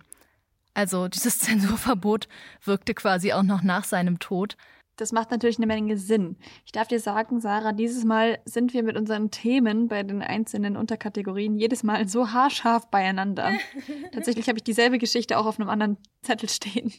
[0.74, 2.28] Also dieses Zensurverbot
[2.64, 4.58] wirkte quasi auch noch nach seinem Tod
[4.98, 6.38] das macht natürlich eine Menge Sinn.
[6.66, 10.76] Ich darf dir sagen, Sarah, dieses Mal sind wir mit unseren Themen bei den einzelnen
[10.76, 13.54] Unterkategorien jedes Mal so haarscharf beieinander.
[14.12, 16.92] Tatsächlich habe ich dieselbe Geschichte auch auf einem anderen Zettel stehen.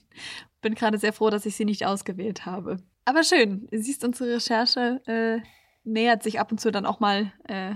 [0.62, 2.78] Bin gerade sehr froh, dass ich sie nicht ausgewählt habe.
[3.05, 5.40] Aber schön, siehst unsere Recherche äh,
[5.84, 7.74] nähert sich ab und zu dann auch mal äh,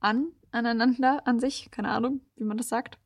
[0.00, 1.70] an, aneinander, an sich.
[1.70, 2.98] Keine Ahnung, wie man das sagt.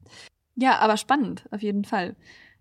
[0.54, 2.16] Ja, aber spannend, auf jeden Fall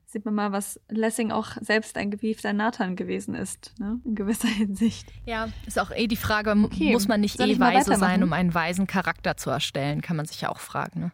[0.07, 3.99] sieht man mal, was Lessing auch selbst ein gewiefter Nathan gewesen ist, ne?
[4.05, 5.11] in gewisser Hinsicht.
[5.25, 6.93] Ja, ist auch eh die Frage, okay.
[6.93, 10.25] muss man nicht Soll eh weise sein, um einen weisen Charakter zu erstellen, kann man
[10.25, 11.01] sich ja auch fragen.
[11.01, 11.11] Ne?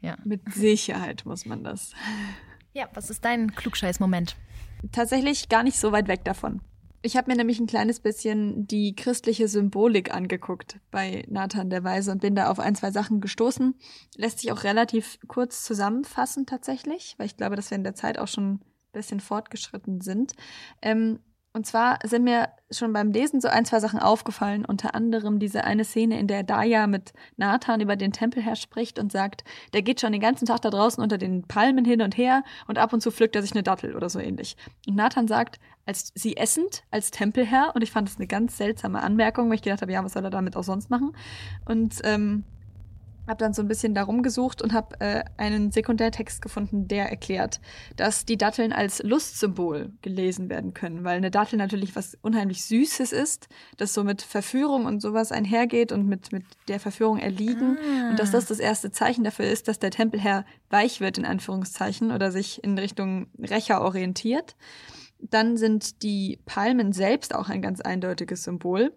[0.00, 0.16] Ja.
[0.24, 1.92] Mit Sicherheit muss man das.
[2.74, 4.36] Ja, was ist dein Klugscheiß-Moment?
[4.92, 6.60] Tatsächlich gar nicht so weit weg davon.
[7.06, 12.10] Ich habe mir nämlich ein kleines bisschen die christliche Symbolik angeguckt bei Nathan der Weise
[12.10, 13.74] und bin da auf ein, zwei Sachen gestoßen.
[14.16, 18.18] Lässt sich auch relativ kurz zusammenfassen tatsächlich, weil ich glaube, dass wir in der Zeit
[18.18, 18.60] auch schon ein
[18.92, 20.32] bisschen fortgeschritten sind.
[20.80, 21.18] Ähm,
[21.54, 25.62] und zwar sind mir schon beim Lesen so ein, zwei Sachen aufgefallen, unter anderem diese
[25.62, 30.00] eine Szene, in der Daya mit Nathan über den Tempelherr spricht und sagt, der geht
[30.00, 33.02] schon den ganzen Tag da draußen unter den Palmen hin und her und ab und
[33.02, 34.56] zu pflückt er sich eine Dattel oder so ähnlich.
[34.88, 39.00] Und Nathan sagt, als sie essend, als Tempelherr, und ich fand das eine ganz seltsame
[39.00, 41.14] Anmerkung, weil ich gedacht habe, ja, was soll er damit auch sonst machen?
[41.66, 42.42] Und ähm,
[43.26, 47.60] habe dann so ein bisschen darum gesucht und habe äh, einen Sekundärtext gefunden, der erklärt,
[47.96, 53.12] dass die Datteln als Lustsymbol gelesen werden können, weil eine Dattel natürlich was unheimlich Süßes
[53.12, 58.10] ist, das so mit Verführung und sowas einhergeht und mit, mit der Verführung erliegen ah.
[58.10, 62.10] und dass das das erste Zeichen dafür ist, dass der Tempelherr weich wird, in Anführungszeichen,
[62.10, 64.56] oder sich in Richtung Rächer orientiert.
[65.20, 68.92] Dann sind die Palmen selbst auch ein ganz eindeutiges Symbol.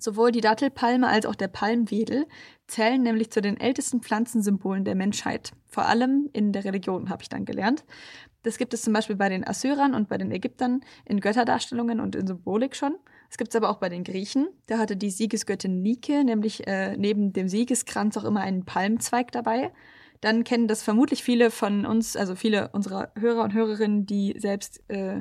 [0.00, 2.26] Sowohl die Dattelpalme als auch der Palmwedel
[2.66, 5.52] zählen nämlich zu den ältesten Pflanzensymbolen der Menschheit.
[5.68, 7.84] Vor allem in der Religion, habe ich dann gelernt.
[8.42, 12.16] Das gibt es zum Beispiel bei den Assyrern und bei den Ägyptern in Götterdarstellungen und
[12.16, 12.96] in Symbolik schon.
[13.28, 14.48] Es gibt es aber auch bei den Griechen.
[14.66, 19.70] Da hatte die Siegesgöttin Nike nämlich äh, neben dem Siegeskranz auch immer einen Palmzweig dabei.
[20.22, 24.82] Dann kennen das vermutlich viele von uns, also viele unserer Hörer und Hörerinnen, die selbst
[24.88, 25.20] äh,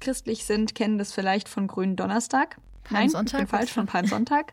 [0.00, 2.56] christlich sind, kennen das vielleicht von Grünen Donnerstag.
[2.88, 3.40] Palmsonntag?
[3.40, 4.52] Nein, falsch, von Palmsonntag.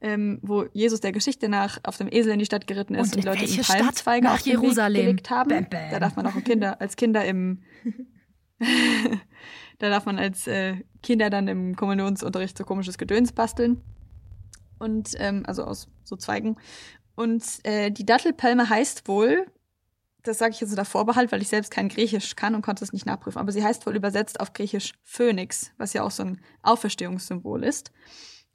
[0.00, 3.24] ähm, wo Jesus der Geschichte nach auf dem Esel in die Stadt geritten ist und,
[3.24, 5.48] und Leute ihm Palmzweige auf Jerusalem gelegt haben.
[5.48, 5.90] Bam, bam.
[5.90, 7.62] Da darf man auch Kinder, als Kinder im
[9.78, 13.80] da darf man als äh, Kinder dann im Kommunionsunterricht so komisches Gedöns basteln.
[14.78, 16.56] Und ähm, also aus so Zweigen.
[17.14, 19.46] Und äh, die Dattelpalme heißt wohl,
[20.24, 22.92] das sage ich jetzt unter Vorbehalt, weil ich selbst kein Griechisch kann und konnte es
[22.92, 26.40] nicht nachprüfen, aber sie heißt wohl übersetzt auf Griechisch Phönix, was ja auch so ein
[26.62, 27.92] Auferstehungssymbol ist.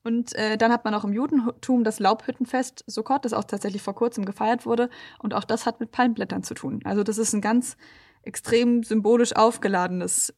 [0.03, 3.95] Und äh, dann hat man auch im Judentum das Laubhüttenfest Sukkot, das auch tatsächlich vor
[3.95, 4.89] kurzem gefeiert wurde.
[5.20, 6.80] Und auch das hat mit Palmblättern zu tun.
[6.86, 7.76] Also das ist ein ganz
[8.24, 10.34] extrem symbolisch aufgeladenes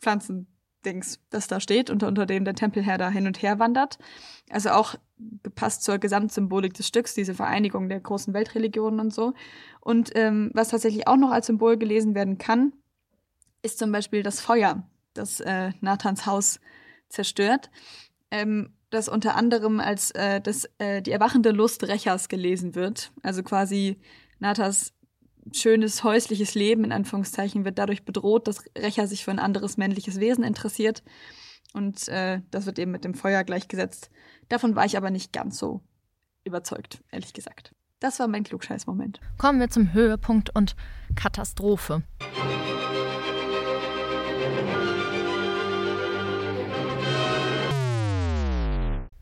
[0.00, 3.98] Pflanzendings, das da steht und unter dem der Tempelherr da hin und her wandert.
[4.50, 4.96] Also auch
[5.42, 9.34] gepasst zur Gesamtsymbolik des Stücks, diese Vereinigung der großen Weltreligionen und so.
[9.80, 12.72] Und ähm, was tatsächlich auch noch als Symbol gelesen werden kann,
[13.62, 16.60] ist zum Beispiel das Feuer, das äh, Nathans Haus
[17.08, 17.70] zerstört.
[18.30, 23.12] Ähm, das unter anderem als äh, das, äh, die erwachende Lust Rächers gelesen wird.
[23.22, 23.98] Also quasi
[24.40, 24.92] Nathas
[25.52, 30.20] schönes häusliches Leben in Anführungszeichen wird dadurch bedroht, dass Rächer sich für ein anderes männliches
[30.20, 31.02] Wesen interessiert.
[31.72, 34.10] Und äh, das wird eben mit dem Feuer gleichgesetzt.
[34.48, 35.82] Davon war ich aber nicht ganz so
[36.44, 37.74] überzeugt, ehrlich gesagt.
[38.00, 39.20] Das war mein Klugscheiß-Moment.
[39.36, 40.74] Kommen wir zum Höhepunkt und
[41.14, 42.02] Katastrophe.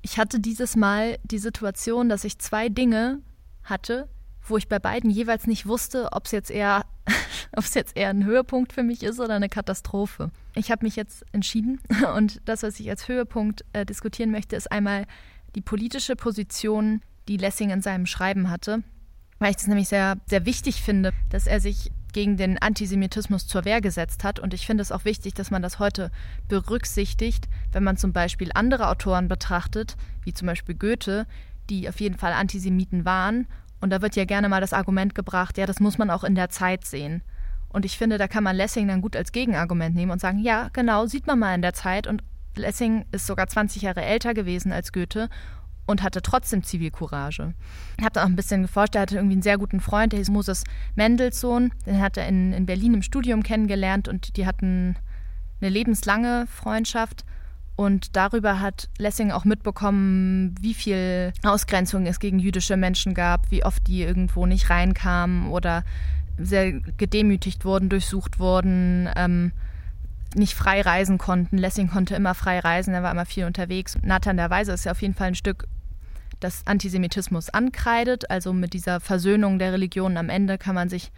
[0.00, 3.20] Ich hatte dieses Mal die Situation, dass ich zwei Dinge
[3.62, 4.08] hatte,
[4.50, 6.84] wo ich bei beiden jeweils nicht wusste, ob es jetzt eher,
[7.56, 10.30] ob es jetzt eher ein Höhepunkt für mich ist oder eine Katastrophe.
[10.54, 11.80] Ich habe mich jetzt entschieden
[12.16, 15.06] und das, was ich als Höhepunkt äh, diskutieren möchte, ist einmal
[15.54, 18.82] die politische Position, die Lessing in seinem Schreiben hatte,
[19.38, 23.64] weil ich das nämlich sehr, sehr wichtig finde, dass er sich gegen den Antisemitismus zur
[23.64, 24.40] Wehr gesetzt hat.
[24.40, 26.10] Und ich finde es auch wichtig, dass man das heute
[26.48, 31.26] berücksichtigt, wenn man zum Beispiel andere Autoren betrachtet, wie zum Beispiel Goethe,
[31.70, 33.46] die auf jeden Fall Antisemiten waren
[33.80, 36.34] und da wird ja gerne mal das Argument gebracht, ja, das muss man auch in
[36.34, 37.22] der Zeit sehen.
[37.68, 40.68] Und ich finde, da kann man Lessing dann gut als Gegenargument nehmen und sagen, ja,
[40.72, 42.06] genau, sieht man mal in der Zeit.
[42.06, 42.22] Und
[42.56, 45.28] Lessing ist sogar 20 Jahre älter gewesen als Goethe
[45.86, 47.54] und hatte trotzdem Zivilcourage.
[47.98, 50.18] Ich habe da auch ein bisschen geforscht, er hatte irgendwie einen sehr guten Freund, der
[50.18, 50.64] hieß Moses
[50.96, 54.96] Mendelssohn, den hat er in, in Berlin im Studium kennengelernt und die hatten
[55.60, 57.24] eine lebenslange Freundschaft.
[57.78, 63.64] Und darüber hat Lessing auch mitbekommen, wie viel Ausgrenzung es gegen jüdische Menschen gab, wie
[63.64, 65.84] oft die irgendwo nicht reinkamen oder
[66.36, 69.52] sehr gedemütigt wurden, durchsucht wurden, ähm,
[70.34, 71.56] nicht frei reisen konnten.
[71.56, 73.96] Lessing konnte immer frei reisen, er war immer viel unterwegs.
[74.02, 75.68] Nathan der Weise ist ja auf jeden Fall ein Stück,
[76.40, 78.28] das Antisemitismus ankreidet.
[78.28, 81.12] Also mit dieser Versöhnung der Religionen am Ende kann man sich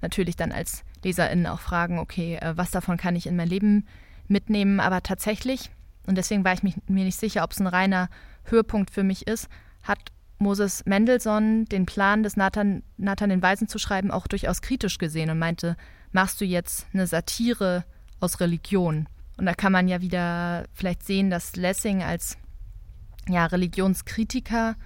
[0.00, 3.84] natürlich dann als Leserin auch fragen, okay, äh, was davon kann ich in mein Leben
[4.28, 4.78] mitnehmen?
[4.78, 5.72] Aber tatsächlich
[6.06, 8.08] und deswegen war ich mich, mir nicht sicher, ob es ein reiner
[8.44, 9.48] Höhepunkt für mich ist,
[9.82, 9.98] hat
[10.38, 15.30] Moses Mendelssohn den Plan des Nathan, Nathan den Weisen zu schreiben auch durchaus kritisch gesehen
[15.30, 15.76] und meinte,
[16.12, 17.84] machst du jetzt eine Satire
[18.20, 19.08] aus Religion?
[19.36, 22.36] Und da kann man ja wieder vielleicht sehen, dass Lessing als
[23.28, 24.76] ja, Religionskritiker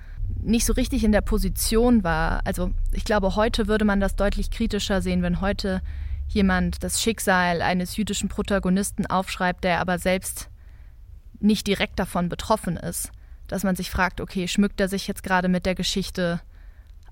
[0.40, 2.42] nicht so richtig in der Position war.
[2.44, 5.82] Also ich glaube, heute würde man das deutlich kritischer sehen, wenn heute
[6.28, 10.50] jemand das Schicksal eines jüdischen Protagonisten aufschreibt, der aber selbst
[11.40, 13.10] nicht direkt davon betroffen ist,
[13.46, 16.40] dass man sich fragt, okay, schmückt er sich jetzt gerade mit der Geschichte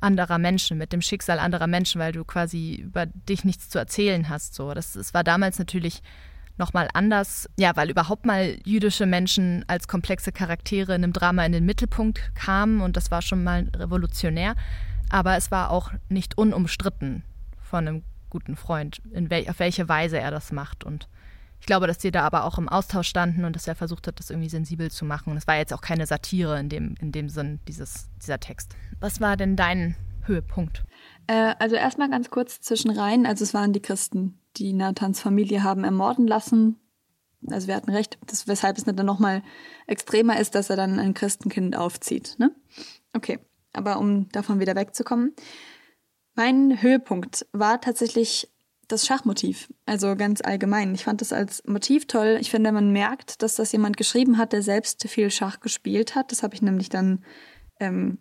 [0.00, 4.28] anderer Menschen, mit dem Schicksal anderer Menschen, weil du quasi über dich nichts zu erzählen
[4.28, 4.54] hast.
[4.54, 6.02] So, das, das war damals natürlich
[6.58, 11.52] nochmal anders, ja, weil überhaupt mal jüdische Menschen als komplexe Charaktere in einem Drama in
[11.52, 14.54] den Mittelpunkt kamen und das war schon mal revolutionär.
[15.10, 17.22] Aber es war auch nicht unumstritten
[17.60, 21.08] von einem guten Freund, wel auf welche Weise er das macht und
[21.66, 24.20] ich glaube, dass die da aber auch im Austausch standen und dass er versucht hat,
[24.20, 25.32] das irgendwie sensibel zu machen.
[25.32, 28.76] Und es war jetzt auch keine Satire in dem, in dem Sinn, dieses, dieser Text.
[29.00, 29.96] Was war denn dein
[30.26, 30.84] Höhepunkt?
[31.26, 33.26] Äh, also erstmal ganz kurz zwischen rein.
[33.26, 36.78] Also es waren die Christen, die Nathans Familie haben ermorden lassen.
[37.50, 39.42] Also wir hatten recht, das, weshalb es dann nochmal
[39.88, 42.36] extremer ist, dass er dann ein Christenkind aufzieht.
[42.38, 42.54] Ne?
[43.12, 43.40] Okay,
[43.72, 45.34] aber um davon wieder wegzukommen.
[46.36, 48.52] Mein Höhepunkt war tatsächlich
[48.88, 49.72] das Schachmotiv.
[49.84, 50.94] Also ganz allgemein.
[50.94, 52.38] Ich fand das als Motiv toll.
[52.40, 56.30] Ich finde, man merkt, dass das jemand geschrieben hat, der selbst viel Schach gespielt hat.
[56.32, 57.24] Das habe ich nämlich dann,
[57.80, 58.18] ähm,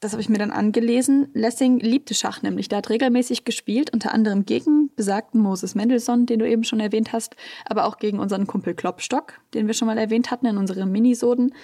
[0.00, 1.28] das habe ich mir dann angelesen.
[1.34, 2.68] Lessing liebte Schach nämlich.
[2.68, 7.12] Der hat regelmäßig gespielt, unter anderem gegen besagten Moses Mendelssohn, den du eben schon erwähnt
[7.12, 7.34] hast,
[7.64, 11.54] aber auch gegen unseren Kumpel Klopstock, den wir schon mal erwähnt hatten in unseren Minisoden.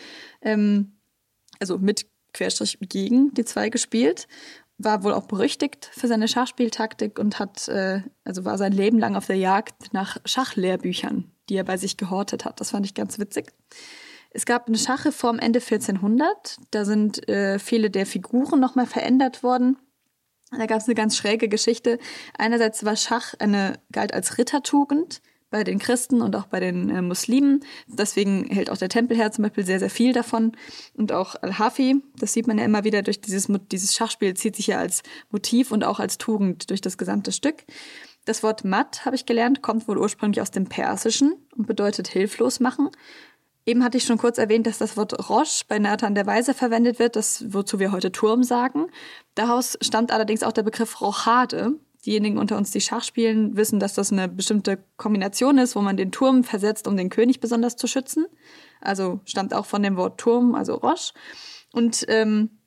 [0.42, 0.96] Ähm,
[1.60, 4.26] also mit Querstrich gegen die zwei gespielt
[4.84, 9.16] war wohl auch berüchtigt für seine Schachspieltaktik und hat, äh, also war sein Leben lang
[9.16, 12.60] auf der Jagd nach Schachlehrbüchern, die er bei sich gehortet hat.
[12.60, 13.52] Das fand ich ganz witzig.
[14.30, 16.58] Es gab eine Schachreform Ende 1400.
[16.70, 19.76] Da sind äh, viele der Figuren nochmal verändert worden.
[20.50, 21.98] Da gab es eine ganz schräge Geschichte.
[22.36, 25.20] Einerseits war Schach eine galt als Rittertugend
[25.50, 27.64] bei den Christen und auch bei den äh, Muslimen.
[27.86, 30.52] Deswegen hält auch der Tempelherr zum Beispiel sehr, sehr viel davon.
[30.94, 34.68] Und auch Al-Hafi, das sieht man ja immer wieder durch dieses, dieses Schachspiel, zieht sich
[34.68, 37.64] ja als Motiv und auch als Tugend durch das gesamte Stück.
[38.24, 42.60] Das Wort Mat, habe ich gelernt, kommt wohl ursprünglich aus dem Persischen und bedeutet hilflos
[42.60, 42.90] machen.
[43.66, 46.98] Eben hatte ich schon kurz erwähnt, dass das Wort Roche bei Nathan der Weise verwendet
[46.98, 48.86] wird, das, wozu wir heute Turm sagen.
[49.34, 51.74] Daraus stammt allerdings auch der Begriff Rochade,
[52.06, 55.96] diejenigen unter uns, die Schach spielen, wissen, dass das eine bestimmte Kombination ist, wo man
[55.96, 58.26] den Turm versetzt, um den König besonders zu schützen.
[58.80, 61.12] Also stammt auch von dem Wort Turm, also Roche.
[61.72, 62.59] Und ähm,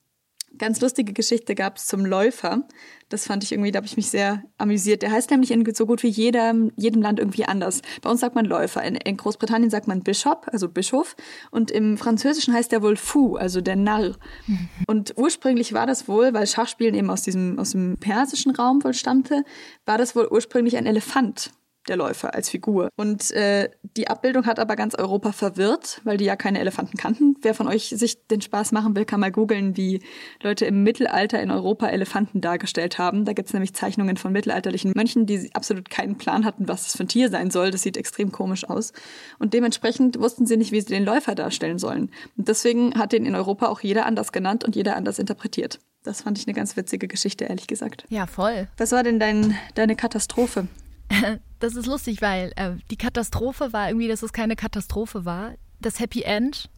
[0.58, 2.68] Ganz lustige Geschichte gab es zum Läufer.
[3.10, 5.02] Das fand ich irgendwie, da habe ich mich sehr amüsiert.
[5.02, 7.82] Der heißt nämlich in so gut wie jedem, jedem Land irgendwie anders.
[8.02, 8.84] Bei uns sagt man Läufer.
[8.84, 11.16] In, in Großbritannien sagt man Bishop, also Bischof.
[11.50, 14.16] Und im Französischen heißt der wohl Fou, also der Narr.
[14.88, 18.94] Und ursprünglich war das wohl, weil Schachspielen eben aus diesem, aus dem persischen Raum wohl
[18.94, 19.44] stammte,
[19.86, 21.52] war das wohl ursprünglich ein Elefant
[21.88, 22.90] der Läufer als Figur.
[22.96, 27.36] Und äh, die Abbildung hat aber ganz Europa verwirrt, weil die ja keine Elefanten kannten.
[27.42, 30.02] Wer von euch sich den Spaß machen will, kann mal googeln, wie
[30.42, 33.26] Leute im Mittelalter in Europa Elefanten dargestellt haben.
[33.26, 37.04] Da gibt's nämlich Zeichnungen von mittelalterlichen Mönchen, die absolut keinen Plan hatten, was das für
[37.04, 37.72] ein Tier sein soll.
[37.72, 38.94] Das sieht extrem komisch aus.
[39.40, 42.12] Und dementsprechend wussten sie nicht, wie sie den Läufer darstellen sollen.
[42.38, 45.80] Und deswegen hat den in Europa auch jeder anders genannt und jeder anders interpretiert.
[46.04, 48.06] Das fand ich eine ganz witzige Geschichte, ehrlich gesagt.
[48.10, 48.68] Ja, voll.
[48.78, 50.68] Was war denn dein, deine Katastrophe?
[51.64, 55.54] Das ist lustig, weil äh, die Katastrophe war irgendwie, dass es keine Katastrophe war.
[55.80, 56.70] Das Happy End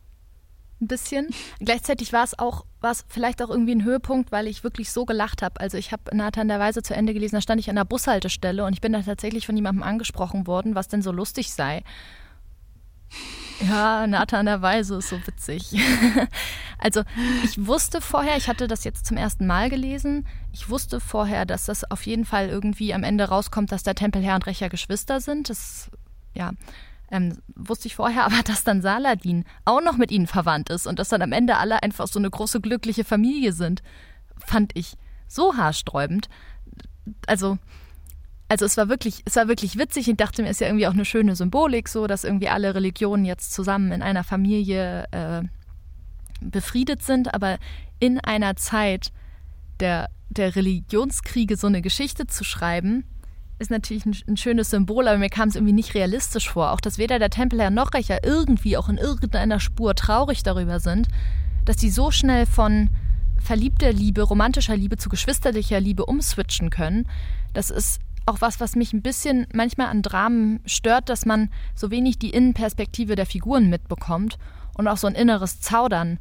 [0.79, 1.29] ein bisschen.
[1.59, 5.05] Gleichzeitig war es auch, war es vielleicht auch irgendwie ein Höhepunkt, weil ich wirklich so
[5.05, 5.59] gelacht habe.
[5.59, 8.63] Also ich habe Nathan der Weise zu Ende gelesen, da stand ich an der Bushaltestelle
[8.63, 11.81] und ich bin da tatsächlich von jemandem angesprochen worden, was denn so lustig sei.
[13.61, 15.73] Ja, Nathan der Weise ist so witzig.
[16.77, 17.03] also
[17.43, 21.65] ich wusste vorher, ich hatte das jetzt zum ersten Mal gelesen, ich wusste vorher, dass
[21.65, 25.49] das auf jeden Fall irgendwie am Ende rauskommt, dass der Tempelherr und Rächer Geschwister sind.
[25.49, 25.89] Das,
[26.33, 26.51] ja,
[27.11, 30.99] ähm, wusste ich vorher, aber dass dann Saladin auch noch mit ihnen verwandt ist und
[30.99, 33.83] dass dann am Ende alle einfach so eine große glückliche Familie sind,
[34.45, 34.97] fand ich
[35.27, 36.29] so haarsträubend.
[37.27, 37.57] Also
[38.55, 40.07] also es war wirklich, es war wirklich witzig.
[40.07, 43.25] Ich dachte mir, ist ja irgendwie auch eine schöne Symbolik, so dass irgendwie alle Religionen
[43.25, 45.41] jetzt zusammen in einer Familie äh,
[46.39, 47.57] befriedet sind, aber
[47.99, 49.11] in einer Zeit
[49.81, 53.03] der, der Religionskriege so eine Geschichte zu schreiben,
[53.59, 56.71] ist natürlich ein, ein schönes Symbol, aber mir kam es irgendwie nicht realistisch vor.
[56.71, 61.09] Auch dass weder der Tempelherr noch Rächer irgendwie auch in irgendeiner Spur traurig darüber sind,
[61.65, 62.89] dass die so schnell von
[63.37, 67.05] verliebter Liebe, romantischer Liebe zu geschwisterlicher Liebe umswitchen können.
[67.53, 71.91] Das ist auch was, was mich ein bisschen manchmal an Dramen stört, dass man so
[71.91, 74.38] wenig die Innenperspektive der Figuren mitbekommt
[74.76, 76.19] und auch so ein inneres Zaudern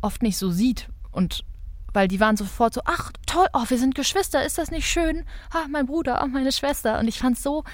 [0.00, 0.88] oft nicht so sieht.
[1.10, 1.44] Und
[1.92, 5.24] weil die waren sofort so, ach toll, oh, wir sind Geschwister, ist das nicht schön?
[5.50, 6.98] Ah, mein Bruder, oh, meine Schwester.
[6.98, 7.64] Und ich fand es so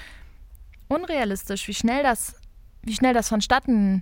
[0.87, 2.35] unrealistisch, wie schnell das,
[2.81, 4.01] wie schnell das vonstatten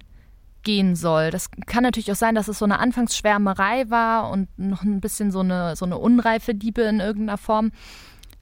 [0.64, 1.30] gehen soll.
[1.30, 5.32] Das kann natürlich auch sein, dass es so eine Anfangsschwärmerei war und noch ein bisschen
[5.32, 7.72] so eine, so eine unreife Liebe in irgendeiner Form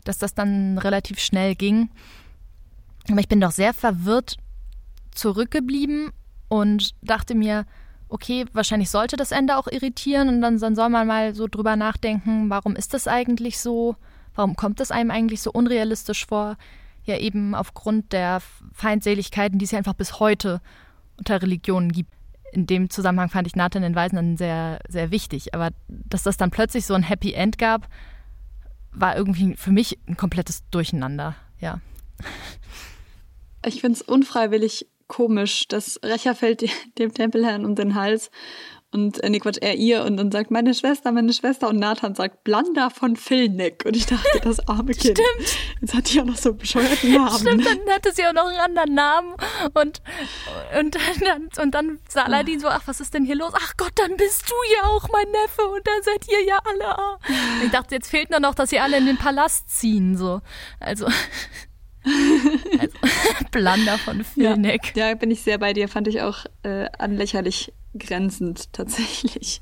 [0.06, 1.90] dass das dann relativ schnell ging.
[3.10, 4.38] Aber ich bin doch sehr verwirrt
[5.12, 6.12] zurückgeblieben
[6.48, 7.66] und dachte mir,
[8.08, 11.76] okay, wahrscheinlich sollte das Ende auch irritieren und dann, dann soll man mal so drüber
[11.76, 13.96] nachdenken, warum ist das eigentlich so?
[14.36, 16.58] Warum kommt es einem eigentlich so unrealistisch vor?
[17.06, 18.42] Ja, eben aufgrund der
[18.74, 20.62] Feindseligkeiten, die es ja einfach bis heute
[21.18, 22.12] unter Religionen gibt.
[22.52, 25.54] In dem Zusammenhang fand ich Nathan den Weisen dann sehr, sehr wichtig.
[25.54, 27.88] Aber dass das dann plötzlich so ein Happy End gab,
[28.96, 31.80] war irgendwie für mich ein komplettes Durcheinander, ja.
[33.66, 36.66] Ich finde es unfreiwillig komisch, dass Rächer fällt
[36.98, 38.32] dem Tempelherrn um den Hals
[38.96, 42.16] und äh, nee, Quatsch, er ihr und dann sagt meine Schwester, meine Schwester und Nathan
[42.16, 45.20] sagt Blanda von Filneck und ich dachte, das arme Kind.
[45.20, 45.58] Stimmt.
[45.82, 47.38] Jetzt hat die auch noch so bescheuerte Namen.
[47.38, 49.34] Stimmt, dann hatte sie auch noch einen anderen Namen
[49.74, 50.02] und
[50.80, 53.52] und dann, und dann Saladin so, ach, was ist denn hier los?
[53.54, 57.18] Ach Gott, dann bist du ja auch mein Neffe und dann seid ihr ja alle.
[57.66, 60.40] Ich dachte, jetzt fehlt nur noch, dass sie alle in den Palast ziehen, so.
[60.80, 61.08] Also
[62.80, 62.98] also,
[63.52, 64.96] Blanda von Filneck.
[64.96, 65.88] Ja, ja, bin ich sehr bei dir.
[65.88, 69.62] Fand ich auch äh, anlächerlich grenzend tatsächlich.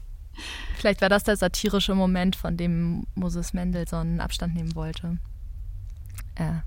[0.78, 5.20] Vielleicht war das der satirische Moment, von dem Moses Mendelssohn Abstand nehmen wollte.
[6.36, 6.62] Äh.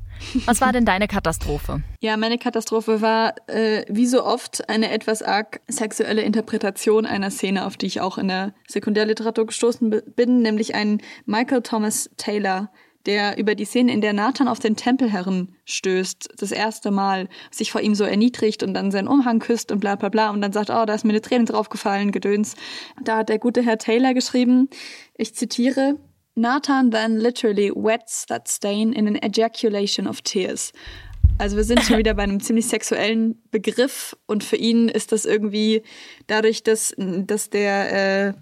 [0.47, 1.83] Was war denn deine Katastrophe?
[2.01, 7.67] Ja, meine Katastrophe war äh, wie so oft eine etwas arg sexuelle Interpretation einer Szene,
[7.67, 12.71] auf die ich auch in der Sekundärliteratur gestoßen bin, nämlich ein Michael Thomas Taylor
[13.07, 17.73] der über die Szene, in der Nathan auf den Tempelherren stößt, das erste Mal, sich
[17.73, 20.53] vor ihm so erniedrigt und dann seinen Umhang küsst und bla bla bla und dann
[20.53, 22.57] sagt, oh, da ist mir eine Träne draufgefallen, Gedöns.
[23.03, 24.69] Da hat der gute Herr Taylor geschrieben,
[25.17, 25.97] ich zitiere,
[26.35, 30.73] Nathan then literally wets that stain in an ejaculation of tears.
[31.39, 35.25] Also wir sind schon wieder bei einem ziemlich sexuellen Begriff und für ihn ist das
[35.25, 35.83] irgendwie
[36.27, 38.35] dadurch, dass, dass der äh,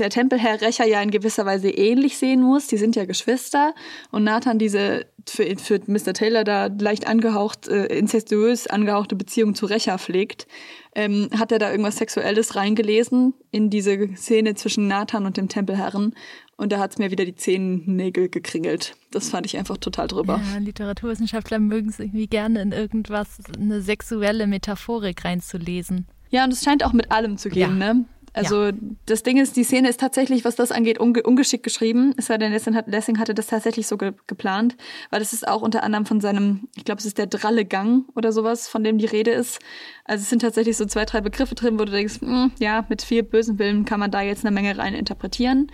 [0.00, 2.66] der Tempelherr Rächer ja in gewisser Weise ähnlich sehen muss.
[2.66, 3.74] Die sind ja Geschwister
[4.10, 6.14] und Nathan diese für, für Mr.
[6.14, 10.46] Taylor da leicht angehaucht, äh, incestuös angehauchte Beziehung zu Rächer pflegt.
[10.94, 16.14] Ähm, hat er da irgendwas Sexuelles reingelesen in diese Szene zwischen Nathan und dem Tempelherren
[16.60, 18.94] und da hat es mir wieder die Zehennägel gekringelt.
[19.12, 20.42] Das fand ich einfach total drüber.
[20.52, 26.06] Ja, Literaturwissenschaftler mögen es irgendwie gerne in irgendwas, eine sexuelle Metaphorik reinzulesen.
[26.28, 27.94] Ja, und es scheint auch mit allem zu gehen, ja.
[27.94, 28.04] ne?
[28.32, 28.72] Also ja.
[29.06, 32.14] das Ding ist, die Szene ist tatsächlich, was das angeht, unge ungeschickt geschrieben.
[32.16, 34.76] Es sei denn, Lessing, hat, Lessing hatte das tatsächlich so ge geplant,
[35.10, 38.04] weil das ist auch unter anderem von seinem, ich glaube, es ist der dralle Gang
[38.14, 39.58] oder sowas, von dem die Rede ist.
[40.04, 42.84] Also es sind tatsächlich so zwei, drei Begriffe drin, wo du denkst, mh, hm, ja,
[42.88, 45.70] mit viel bösen Willen kann man da jetzt eine Menge rein interpretieren.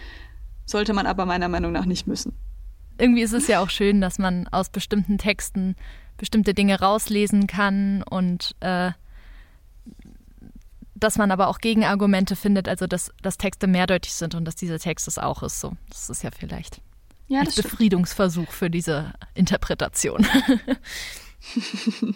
[0.64, 2.32] Sollte man aber meiner Meinung nach nicht müssen.
[2.98, 5.76] Irgendwie ist es ja auch schön, dass man aus bestimmten Texten
[6.16, 8.92] bestimmte Dinge rauslesen kann und äh,
[10.96, 14.78] dass man aber auch Gegenargumente findet, also dass, dass Texte mehrdeutig sind und dass dieser
[14.78, 15.60] Text es auch ist.
[15.60, 16.80] So, das ist ja vielleicht
[17.28, 20.26] ja, ein Befriedungsversuch für diese Interpretation.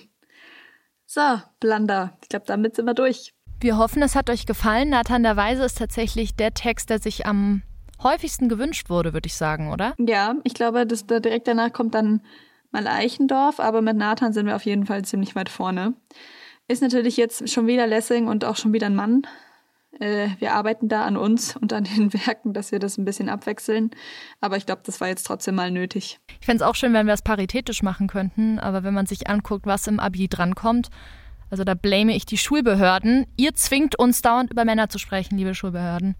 [1.06, 2.16] so, Blanda.
[2.22, 3.34] Ich glaube, damit sind wir durch.
[3.60, 4.88] Wir hoffen, es hat euch gefallen.
[4.88, 7.62] Nathan der Weise ist tatsächlich der Text, der sich am
[8.02, 9.94] häufigsten gewünscht wurde, würde ich sagen, oder?
[9.98, 12.22] Ja, ich glaube, dass da direkt danach kommt dann
[12.70, 15.94] mal Eichendorf, aber mit Nathan sind wir auf jeden Fall ziemlich weit vorne.
[16.70, 19.22] Ist natürlich jetzt schon wieder Lessing und auch schon wieder ein Mann.
[19.98, 23.28] Äh, wir arbeiten da an uns und an den Werken, dass wir das ein bisschen
[23.28, 23.90] abwechseln.
[24.40, 26.20] Aber ich glaube, das war jetzt trotzdem mal nötig.
[26.38, 28.60] Ich fände es auch schön, wenn wir es paritätisch machen könnten.
[28.60, 30.90] Aber wenn man sich anguckt, was im Abi drankommt,
[31.50, 33.26] also da blame ich die Schulbehörden.
[33.36, 36.14] Ihr zwingt uns dauernd über Männer zu sprechen, liebe Schulbehörden.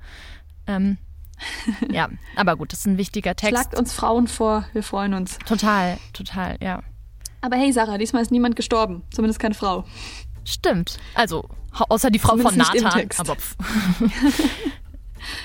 [0.67, 0.99] Ähm,
[1.93, 3.55] ja, aber gut, das ist ein wichtiger Text.
[3.55, 5.39] Schlagt uns Frauen vor, wir freuen uns.
[5.47, 6.83] Total, total, ja.
[7.41, 9.03] Aber hey, Sarah, diesmal ist niemand gestorben.
[9.13, 9.85] Zumindest keine Frau.
[10.45, 10.99] Stimmt.
[11.15, 13.09] Also, außer die Frau Zumindest von Nathan.
[13.19, 13.37] Aber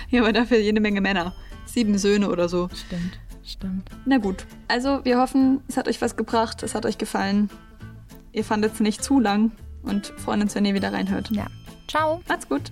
[0.09, 1.33] ja, aber dafür jede Menge Männer.
[1.65, 2.69] Sieben Söhne oder so.
[2.73, 3.89] Stimmt, stimmt.
[4.05, 4.45] Na gut.
[4.67, 7.49] Also, wir hoffen, es hat euch was gebracht, es hat euch gefallen.
[8.31, 9.51] Ihr fandet es nicht zu lang
[9.83, 11.29] und freuen uns, wenn ihr wieder reinhört.
[11.31, 11.47] Ja.
[11.87, 12.21] Ciao.
[12.27, 12.71] Macht's gut.